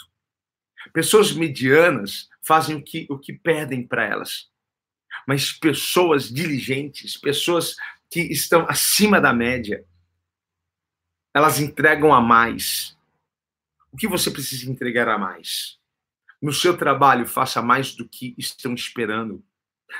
Pessoas 0.93 1.31
medianas 1.31 2.29
fazem 2.41 2.77
o 2.77 2.83
que, 2.83 3.05
o 3.09 3.17
que 3.17 3.33
pedem 3.33 3.85
para 3.85 4.05
elas. 4.05 4.49
Mas 5.27 5.51
pessoas 5.51 6.29
diligentes, 6.29 7.17
pessoas 7.17 7.75
que 8.09 8.21
estão 8.21 8.65
acima 8.67 9.21
da 9.21 9.33
média, 9.33 9.85
elas 11.33 11.59
entregam 11.59 12.13
a 12.13 12.21
mais. 12.21 12.97
O 13.91 13.97
que 13.97 14.07
você 14.07 14.31
precisa 14.31 14.69
entregar 14.69 15.07
a 15.07 15.17
mais? 15.17 15.77
No 16.41 16.53
seu 16.53 16.75
trabalho, 16.75 17.27
faça 17.27 17.61
mais 17.61 17.93
do 17.93 18.07
que 18.07 18.33
estão 18.37 18.73
esperando. 18.73 19.43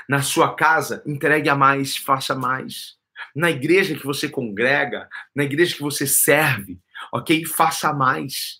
Na 0.08 0.22
sua 0.22 0.54
casa, 0.54 1.02
entregue 1.06 1.48
a 1.48 1.54
mais, 1.54 1.96
faça 1.96 2.34
mais. 2.34 2.96
Na 3.34 3.50
igreja 3.50 3.94
que 3.94 4.06
você 4.06 4.28
congrega, 4.28 5.08
na 5.34 5.44
igreja 5.44 5.76
que 5.76 5.82
você 5.82 6.06
serve, 6.06 6.80
ok? 7.12 7.44
Faça 7.44 7.92
mais. 7.92 8.59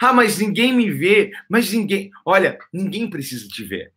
Ah, 0.00 0.12
mas 0.12 0.38
ninguém 0.38 0.72
me 0.72 0.90
vê, 0.90 1.32
mas 1.48 1.72
ninguém. 1.72 2.10
Olha, 2.24 2.58
ninguém 2.72 3.08
precisa 3.08 3.48
te 3.48 3.64
ver. 3.64 3.92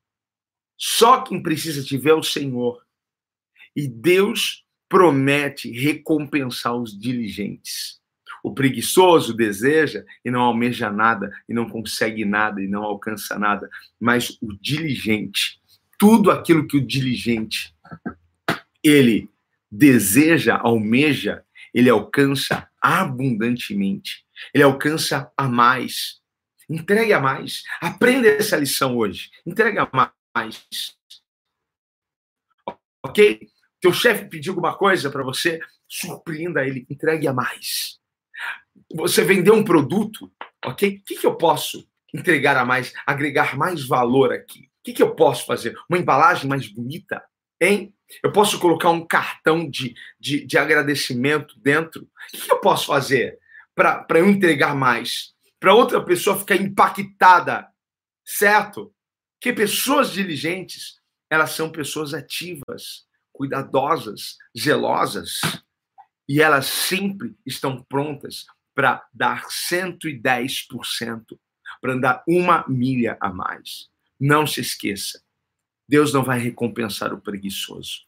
Só 0.77 1.21
quem 1.21 1.41
precisa 1.41 1.83
te 1.83 1.97
ver 1.97 2.11
é 2.11 2.15
o 2.15 2.23
Senhor. 2.23 2.81
E 3.75 3.87
Deus 3.87 4.65
promete 4.89 5.71
recompensar 5.71 6.75
os 6.75 6.97
diligentes. 6.97 8.01
O 8.43 8.53
preguiçoso 8.53 9.33
deseja 9.33 10.03
e 10.23 10.29
não 10.29 10.41
almeja 10.41 10.91
nada, 10.91 11.31
e 11.47 11.53
não 11.53 11.69
consegue 11.69 12.25
nada, 12.25 12.61
e 12.61 12.67
não 12.67 12.83
alcança 12.83 13.39
nada. 13.39 13.69
Mas 13.99 14.37
o 14.41 14.53
diligente, 14.59 15.61
tudo 15.97 16.29
aquilo 16.29 16.67
que 16.67 16.77
o 16.77 16.85
diligente 16.85 17.73
ele 18.83 19.29
deseja, 19.71 20.57
almeja, 20.57 21.43
ele 21.73 21.89
alcança 21.89 22.69
abundantemente. 22.81 24.22
Ele 24.53 24.63
alcança 24.63 25.31
a 25.37 25.47
mais. 25.47 26.21
Entregue 26.69 27.13
a 27.13 27.19
mais. 27.19 27.63
Aprenda 27.81 28.27
essa 28.27 28.57
lição 28.57 28.97
hoje. 28.97 29.29
Entregue 29.45 29.79
a 29.79 29.89
mais. 30.35 30.65
Ok? 33.05 33.47
Teu 33.81 33.91
chefe 33.91 34.29
pediu 34.29 34.53
alguma 34.53 34.77
coisa 34.77 35.09
para 35.09 35.23
você, 35.23 35.59
surpreenda 35.87 36.65
ele. 36.65 36.85
Entregue 36.89 37.27
a 37.27 37.33
mais. 37.33 37.99
Você 38.95 39.23
vendeu 39.23 39.53
um 39.53 39.63
produto, 39.63 40.31
ok? 40.65 40.97
O 40.97 41.03
que, 41.03 41.15
que 41.15 41.27
eu 41.27 41.35
posso 41.35 41.87
entregar 42.13 42.55
a 42.57 42.63
mais, 42.63 42.93
agregar 43.05 43.57
mais 43.57 43.85
valor 43.85 44.31
aqui? 44.31 44.69
O 44.79 44.83
que, 44.83 44.93
que 44.93 45.03
eu 45.03 45.15
posso 45.15 45.45
fazer? 45.45 45.75
Uma 45.89 45.97
embalagem 45.97 46.47
mais 46.47 46.67
bonita? 46.67 47.23
Hein? 47.59 47.93
Eu 48.23 48.31
posso 48.31 48.59
colocar 48.59 48.89
um 48.89 49.05
cartão 49.05 49.69
de, 49.69 49.93
de, 50.19 50.45
de 50.45 50.57
agradecimento 50.57 51.59
dentro? 51.59 52.03
O 52.03 52.07
que, 52.31 52.45
que 52.45 52.51
eu 52.51 52.61
posso 52.61 52.87
fazer 52.87 53.39
para 53.75 54.19
eu 54.19 54.29
entregar 54.29 54.75
mais? 54.75 55.33
Para 55.59 55.73
outra 55.73 56.03
pessoa 56.03 56.37
ficar 56.37 56.55
impactada, 56.55 57.67
certo? 58.25 58.93
Que 59.39 59.53
pessoas 59.53 60.11
diligentes, 60.11 60.99
elas 61.29 61.51
são 61.51 61.71
pessoas 61.71 62.13
ativas, 62.13 63.05
cuidadosas, 63.31 64.37
zelosas, 64.57 65.41
e 66.27 66.41
elas 66.41 66.65
sempre 66.65 67.35
estão 67.45 67.83
prontas 67.83 68.45
para 68.73 69.05
dar 69.13 69.45
110%, 69.47 71.37
para 71.81 71.93
andar 71.93 72.23
uma 72.27 72.65
milha 72.67 73.17
a 73.19 73.31
mais. 73.31 73.89
Não 74.19 74.47
se 74.47 74.61
esqueça, 74.61 75.21
Deus 75.87 76.13
não 76.13 76.23
vai 76.23 76.39
recompensar 76.39 77.13
o 77.13 77.21
preguiçoso. 77.21 78.01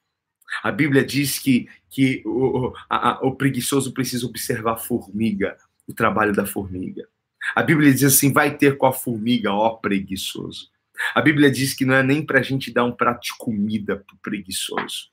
A 0.64 0.72
Bíblia 0.72 1.04
diz 1.04 1.40
que, 1.40 1.68
que 1.90 2.22
o, 2.26 2.74
a, 2.90 3.20
o 3.26 3.36
preguiçoso 3.36 3.94
precisa 3.94 4.26
observar 4.26 4.74
a 4.74 4.78
formiga, 4.78 5.58
o 5.88 5.94
trabalho 5.94 6.34
da 6.34 6.46
formiga. 6.46 7.08
A 7.56 7.62
Bíblia 7.62 7.94
diz 7.94 8.04
assim: 8.04 8.32
vai 8.32 8.58
ter 8.58 8.78
com 8.78 8.86
a 8.86 8.94
formiga, 8.94 9.52
ó 9.52 9.72
preguiçoso. 9.72 10.70
A 11.14 11.22
Bíblia 11.22 11.52
diz 11.52 11.74
que 11.74 11.86
não 11.86 11.94
é 11.94 12.02
nem 12.02 12.26
para 12.26 12.40
a 12.40 12.44
gente 12.44 12.72
dar 12.72 12.86
um 12.86 12.92
prato 12.92 13.24
de 13.24 13.38
comida 13.38 13.98
para 13.98 14.16
o 14.16 14.20
preguiçoso, 14.20 15.10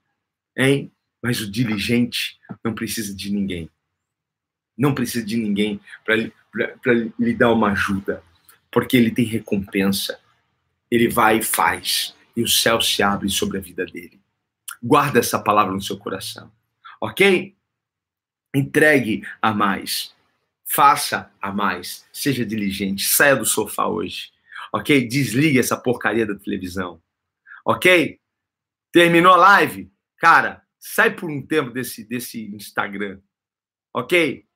hein? 0.57 0.93
Mas 1.21 1.41
o 1.41 1.51
diligente 1.51 2.39
não 2.65 2.75
precisa 2.75 3.15
de 3.15 3.31
ninguém. 3.31 3.69
Não 4.77 4.95
precisa 4.95 5.25
de 5.25 5.37
ninguém 5.37 5.81
para 6.05 6.95
lhe 7.19 7.35
dar 7.35 7.53
uma 7.53 7.73
ajuda, 7.73 8.23
porque 8.71 8.97
ele 8.97 9.11
tem 9.11 9.25
recompensa 9.25 10.19
ele 10.93 11.09
vai 11.09 11.39
e 11.39 11.43
faz, 11.43 12.15
e 12.37 12.43
o 12.43 12.49
céu 12.49 12.79
se 12.83 13.03
abre 13.03 13.31
sobre 13.31 13.57
a 13.57 13.63
vida 13.63 13.87
dele. 13.87 14.21
Guarda 14.83 15.21
essa 15.21 15.39
palavra 15.39 15.73
no 15.73 15.81
seu 15.81 15.97
coração, 15.97 16.51
ok? 17.01 17.57
Entregue 18.55 19.27
a 19.41 19.53
mais, 19.55 20.15
Faça 20.73 21.31
a 21.39 21.53
mais. 21.53 22.09
Seja 22.11 22.47
diligente. 22.47 23.05
Saia 23.05 23.37
do 23.37 23.45
sofá 23.45 23.87
hoje. 23.87 24.33
Ok? 24.73 25.07
Desligue 25.07 25.59
essa 25.59 25.77
porcaria 25.77 26.27
da 26.27 26.35
televisão. 26.35 26.99
Ok? 27.63 28.19
Terminou 28.91 29.35
a 29.35 29.37
live? 29.37 29.93
Cara, 30.17 30.67
sai 30.79 31.15
por 31.15 31.31
um 31.31 31.45
tempo 31.45 31.71
desse, 31.71 32.05
desse 32.05 32.47
Instagram. 32.57 33.21
Ok? 33.93 34.47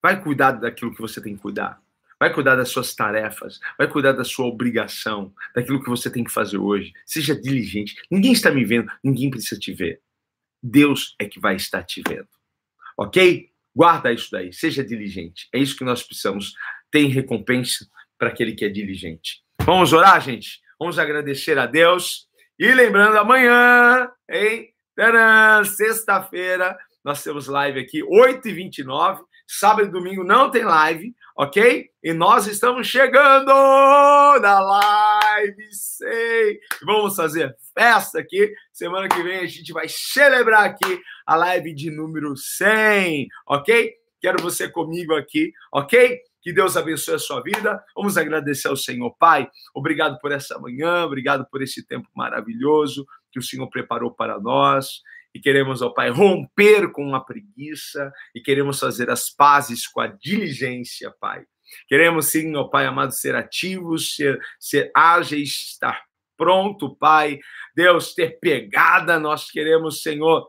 Vai 0.00 0.22
cuidar 0.22 0.52
daquilo 0.52 0.94
que 0.94 1.00
você 1.00 1.20
tem 1.20 1.34
que 1.34 1.42
cuidar. 1.42 1.82
Vai 2.18 2.32
cuidar 2.32 2.56
das 2.56 2.70
suas 2.70 2.94
tarefas, 2.94 3.60
vai 3.76 3.86
cuidar 3.86 4.12
da 4.12 4.24
sua 4.24 4.46
obrigação, 4.46 5.34
daquilo 5.54 5.82
que 5.82 5.90
você 5.90 6.10
tem 6.10 6.24
que 6.24 6.32
fazer 6.32 6.56
hoje. 6.56 6.92
Seja 7.04 7.38
diligente. 7.38 7.94
Ninguém 8.10 8.32
está 8.32 8.50
me 8.50 8.64
vendo, 8.64 8.90
ninguém 9.04 9.30
precisa 9.30 9.60
te 9.60 9.72
ver. 9.72 10.00
Deus 10.62 11.14
é 11.18 11.26
que 11.26 11.38
vai 11.38 11.56
estar 11.56 11.82
te 11.82 12.02
vendo. 12.08 12.28
Ok? 12.96 13.50
Guarda 13.74 14.10
isso 14.10 14.30
daí, 14.30 14.52
seja 14.52 14.82
diligente. 14.82 15.48
É 15.52 15.58
isso 15.58 15.76
que 15.76 15.84
nós 15.84 16.02
precisamos. 16.02 16.54
Tem 16.90 17.08
recompensa 17.08 17.86
para 18.18 18.28
aquele 18.28 18.54
que 18.54 18.64
é 18.64 18.68
diligente. 18.70 19.42
Vamos 19.60 19.92
orar, 19.92 20.18
gente? 20.22 20.60
Vamos 20.78 20.98
agradecer 20.98 21.58
a 21.58 21.66
Deus. 21.66 22.26
E 22.58 22.72
lembrando, 22.72 23.18
amanhã, 23.18 24.10
hein? 24.30 24.72
Sexta-feira, 25.76 26.74
nós 27.04 27.22
temos 27.22 27.48
live 27.48 27.78
aqui, 27.78 28.02
8h29. 28.02 29.20
Sábado 29.46 29.88
e 29.88 29.90
domingo 29.90 30.24
não 30.24 30.50
tem 30.50 30.64
live, 30.64 31.14
ok? 31.36 31.88
E 32.02 32.12
nós 32.12 32.46
estamos 32.46 32.86
chegando 32.86 33.46
na 34.40 34.60
live 34.60 35.72
100. 35.72 36.58
Vamos 36.84 37.14
fazer 37.14 37.56
festa 37.72 38.18
aqui. 38.18 38.52
Semana 38.72 39.08
que 39.08 39.22
vem 39.22 39.38
a 39.38 39.46
gente 39.46 39.72
vai 39.72 39.86
celebrar 39.88 40.64
aqui 40.64 41.00
a 41.24 41.36
live 41.36 41.74
de 41.74 41.90
número 41.90 42.36
100, 42.36 43.28
ok? 43.46 43.94
Quero 44.20 44.42
você 44.42 44.68
comigo 44.68 45.14
aqui, 45.14 45.52
ok? 45.72 46.18
Que 46.42 46.52
Deus 46.52 46.76
abençoe 46.76 47.14
a 47.14 47.18
sua 47.18 47.42
vida. 47.42 47.82
Vamos 47.94 48.16
agradecer 48.16 48.68
ao 48.68 48.76
Senhor, 48.76 49.14
Pai. 49.18 49.48
Obrigado 49.74 50.18
por 50.20 50.32
essa 50.32 50.58
manhã, 50.58 51.04
obrigado 51.04 51.46
por 51.50 51.62
esse 51.62 51.86
tempo 51.86 52.08
maravilhoso 52.14 53.06
que 53.30 53.38
o 53.38 53.42
Senhor 53.42 53.68
preparou 53.68 54.10
para 54.10 54.40
nós 54.40 55.02
e 55.36 55.40
queremos, 55.40 55.82
ó 55.82 55.90
Pai, 55.90 56.08
romper 56.08 56.90
com 56.90 57.14
a 57.14 57.20
preguiça 57.20 58.10
e 58.34 58.40
queremos 58.40 58.80
fazer 58.80 59.10
as 59.10 59.28
pazes 59.28 59.86
com 59.86 60.00
a 60.00 60.06
diligência, 60.06 61.12
Pai. 61.20 61.44
Queremos 61.86 62.30
sim, 62.30 62.56
ó 62.56 62.64
Pai 62.64 62.86
amado, 62.86 63.12
ser 63.12 63.34
ativos, 63.34 64.14
ser, 64.16 64.40
ser 64.58 64.90
ágeis, 64.96 65.50
estar 65.72 66.02
pronto, 66.38 66.96
Pai. 66.96 67.38
Deus, 67.74 68.14
ter 68.14 68.38
pegada, 68.40 69.20
nós 69.20 69.50
queremos, 69.50 70.00
Senhor, 70.00 70.48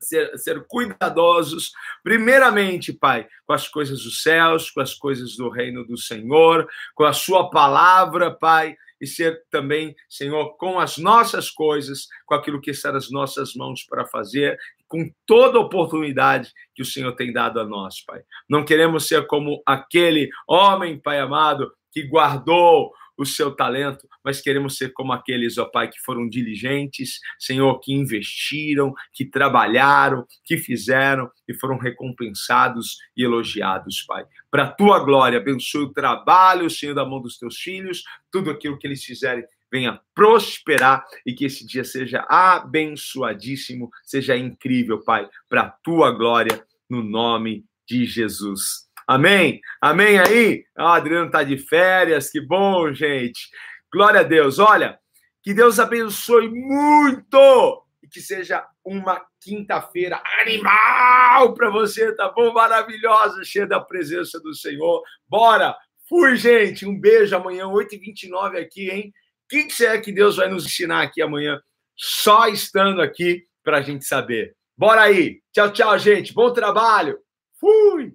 ser, 0.00 0.36
ser 0.38 0.64
cuidadosos, 0.68 1.72
primeiramente, 2.02 2.92
Pai, 2.92 3.26
com 3.46 3.52
as 3.52 3.68
coisas 3.68 4.02
dos 4.02 4.22
céus, 4.22 4.70
com 4.70 4.80
as 4.80 4.94
coisas 4.94 5.36
do 5.36 5.48
reino 5.48 5.84
do 5.86 5.96
Senhor, 5.96 6.68
com 6.94 7.04
a 7.04 7.12
Sua 7.12 7.50
palavra, 7.50 8.30
Pai 8.30 8.76
e 9.00 9.06
ser 9.06 9.42
também, 9.50 9.94
Senhor, 10.08 10.56
com 10.56 10.78
as 10.78 10.96
nossas 10.96 11.50
coisas, 11.50 12.06
com 12.26 12.34
aquilo 12.34 12.60
que 12.60 12.70
está 12.70 12.90
nas 12.90 13.10
nossas 13.10 13.54
mãos 13.54 13.84
para 13.84 14.06
fazer, 14.06 14.56
com 14.88 15.10
toda 15.26 15.58
oportunidade 15.58 16.52
que 16.74 16.82
o 16.82 16.86
Senhor 16.86 17.12
tem 17.12 17.32
dado 17.32 17.60
a 17.60 17.64
nós, 17.64 18.02
Pai. 18.04 18.22
Não 18.48 18.64
queremos 18.64 19.06
ser 19.06 19.26
como 19.26 19.62
aquele 19.66 20.28
homem, 20.48 20.98
Pai 20.98 21.20
amado, 21.20 21.70
que 21.92 22.06
guardou 22.06 22.92
o 23.16 23.24
seu 23.24 23.50
talento, 23.54 24.08
mas 24.24 24.40
queremos 24.40 24.76
ser 24.76 24.92
como 24.92 25.12
aqueles, 25.12 25.58
ó 25.58 25.64
Pai, 25.64 25.88
que 25.88 26.00
foram 26.00 26.28
diligentes, 26.28 27.20
Senhor, 27.38 27.78
que 27.80 27.92
investiram, 27.92 28.92
que 29.12 29.24
trabalharam, 29.24 30.26
que 30.44 30.56
fizeram 30.56 31.30
e 31.48 31.54
foram 31.54 31.78
recompensados 31.78 32.98
e 33.16 33.22
elogiados, 33.22 34.02
Pai. 34.02 34.24
Para 34.50 34.64
a 34.64 34.70
tua 34.70 34.98
glória, 35.00 35.38
abençoe 35.38 35.84
o 35.84 35.92
trabalho, 35.92 36.70
Senhor, 36.70 36.94
da 36.94 37.04
mão 37.04 37.20
dos 37.20 37.38
teus 37.38 37.56
filhos, 37.56 38.02
tudo 38.30 38.50
aquilo 38.50 38.78
que 38.78 38.86
eles 38.86 39.04
fizerem 39.04 39.44
venha 39.70 40.00
prosperar 40.14 41.04
e 41.26 41.34
que 41.34 41.44
esse 41.44 41.66
dia 41.66 41.82
seja 41.82 42.24
abençoadíssimo, 42.28 43.90
seja 44.04 44.36
incrível, 44.36 45.02
Pai, 45.02 45.28
para 45.48 45.62
a 45.62 45.70
tua 45.70 46.12
glória, 46.12 46.64
no 46.88 47.02
nome 47.02 47.64
de 47.84 48.06
Jesus. 48.06 48.83
Amém? 49.06 49.60
Amém 49.80 50.18
aí? 50.18 50.64
O 50.78 50.82
Adriano 50.82 51.26
está 51.26 51.42
de 51.42 51.58
férias, 51.58 52.30
que 52.30 52.40
bom, 52.40 52.92
gente. 52.92 53.48
Glória 53.92 54.20
a 54.20 54.24
Deus. 54.24 54.58
Olha, 54.58 54.98
que 55.42 55.52
Deus 55.52 55.78
abençoe 55.78 56.48
muito 56.48 57.84
e 58.02 58.08
que 58.08 58.20
seja 58.20 58.66
uma 58.84 59.20
quinta-feira 59.40 60.22
animal 60.40 61.52
para 61.54 61.70
você, 61.70 62.14
tá 62.14 62.30
bom? 62.30 62.52
Maravilhosa, 62.52 63.44
cheia 63.44 63.66
da 63.66 63.80
presença 63.80 64.40
do 64.40 64.54
Senhor. 64.54 65.02
Bora! 65.28 65.76
Fui, 66.08 66.36
gente. 66.36 66.86
Um 66.86 66.98
beijo 66.98 67.34
amanhã, 67.36 67.66
8h29 67.66 68.58
aqui, 68.58 68.90
hein? 68.90 69.12
O 69.44 69.48
que, 69.48 69.64
que 69.64 69.84
é 69.84 69.98
que 69.98 70.12
Deus 70.12 70.36
vai 70.36 70.48
nos 70.48 70.64
ensinar 70.64 71.02
aqui 71.02 71.22
amanhã? 71.22 71.60
Só 71.96 72.48
estando 72.48 73.00
aqui 73.00 73.44
para 73.62 73.78
a 73.78 73.82
gente 73.82 74.04
saber. 74.04 74.54
Bora 74.76 75.02
aí. 75.02 75.40
Tchau, 75.52 75.72
tchau, 75.72 75.98
gente. 75.98 76.32
Bom 76.32 76.52
trabalho. 76.52 77.18
Fui! 77.60 78.14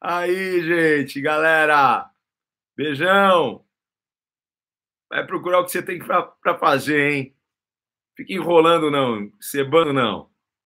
Aí, 0.00 0.62
gente, 0.62 1.20
galera. 1.20 2.10
Beijão. 2.76 3.64
Vai 5.08 5.26
procurar 5.26 5.60
o 5.60 5.64
que 5.64 5.72
você 5.72 5.82
tem 5.82 5.98
para 5.98 6.58
fazer, 6.58 7.12
hein? 7.12 7.36
Fica 8.16 8.32
enrolando, 8.32 8.90
não. 8.90 9.30
Cebando, 9.40 9.92
não. 9.92 10.30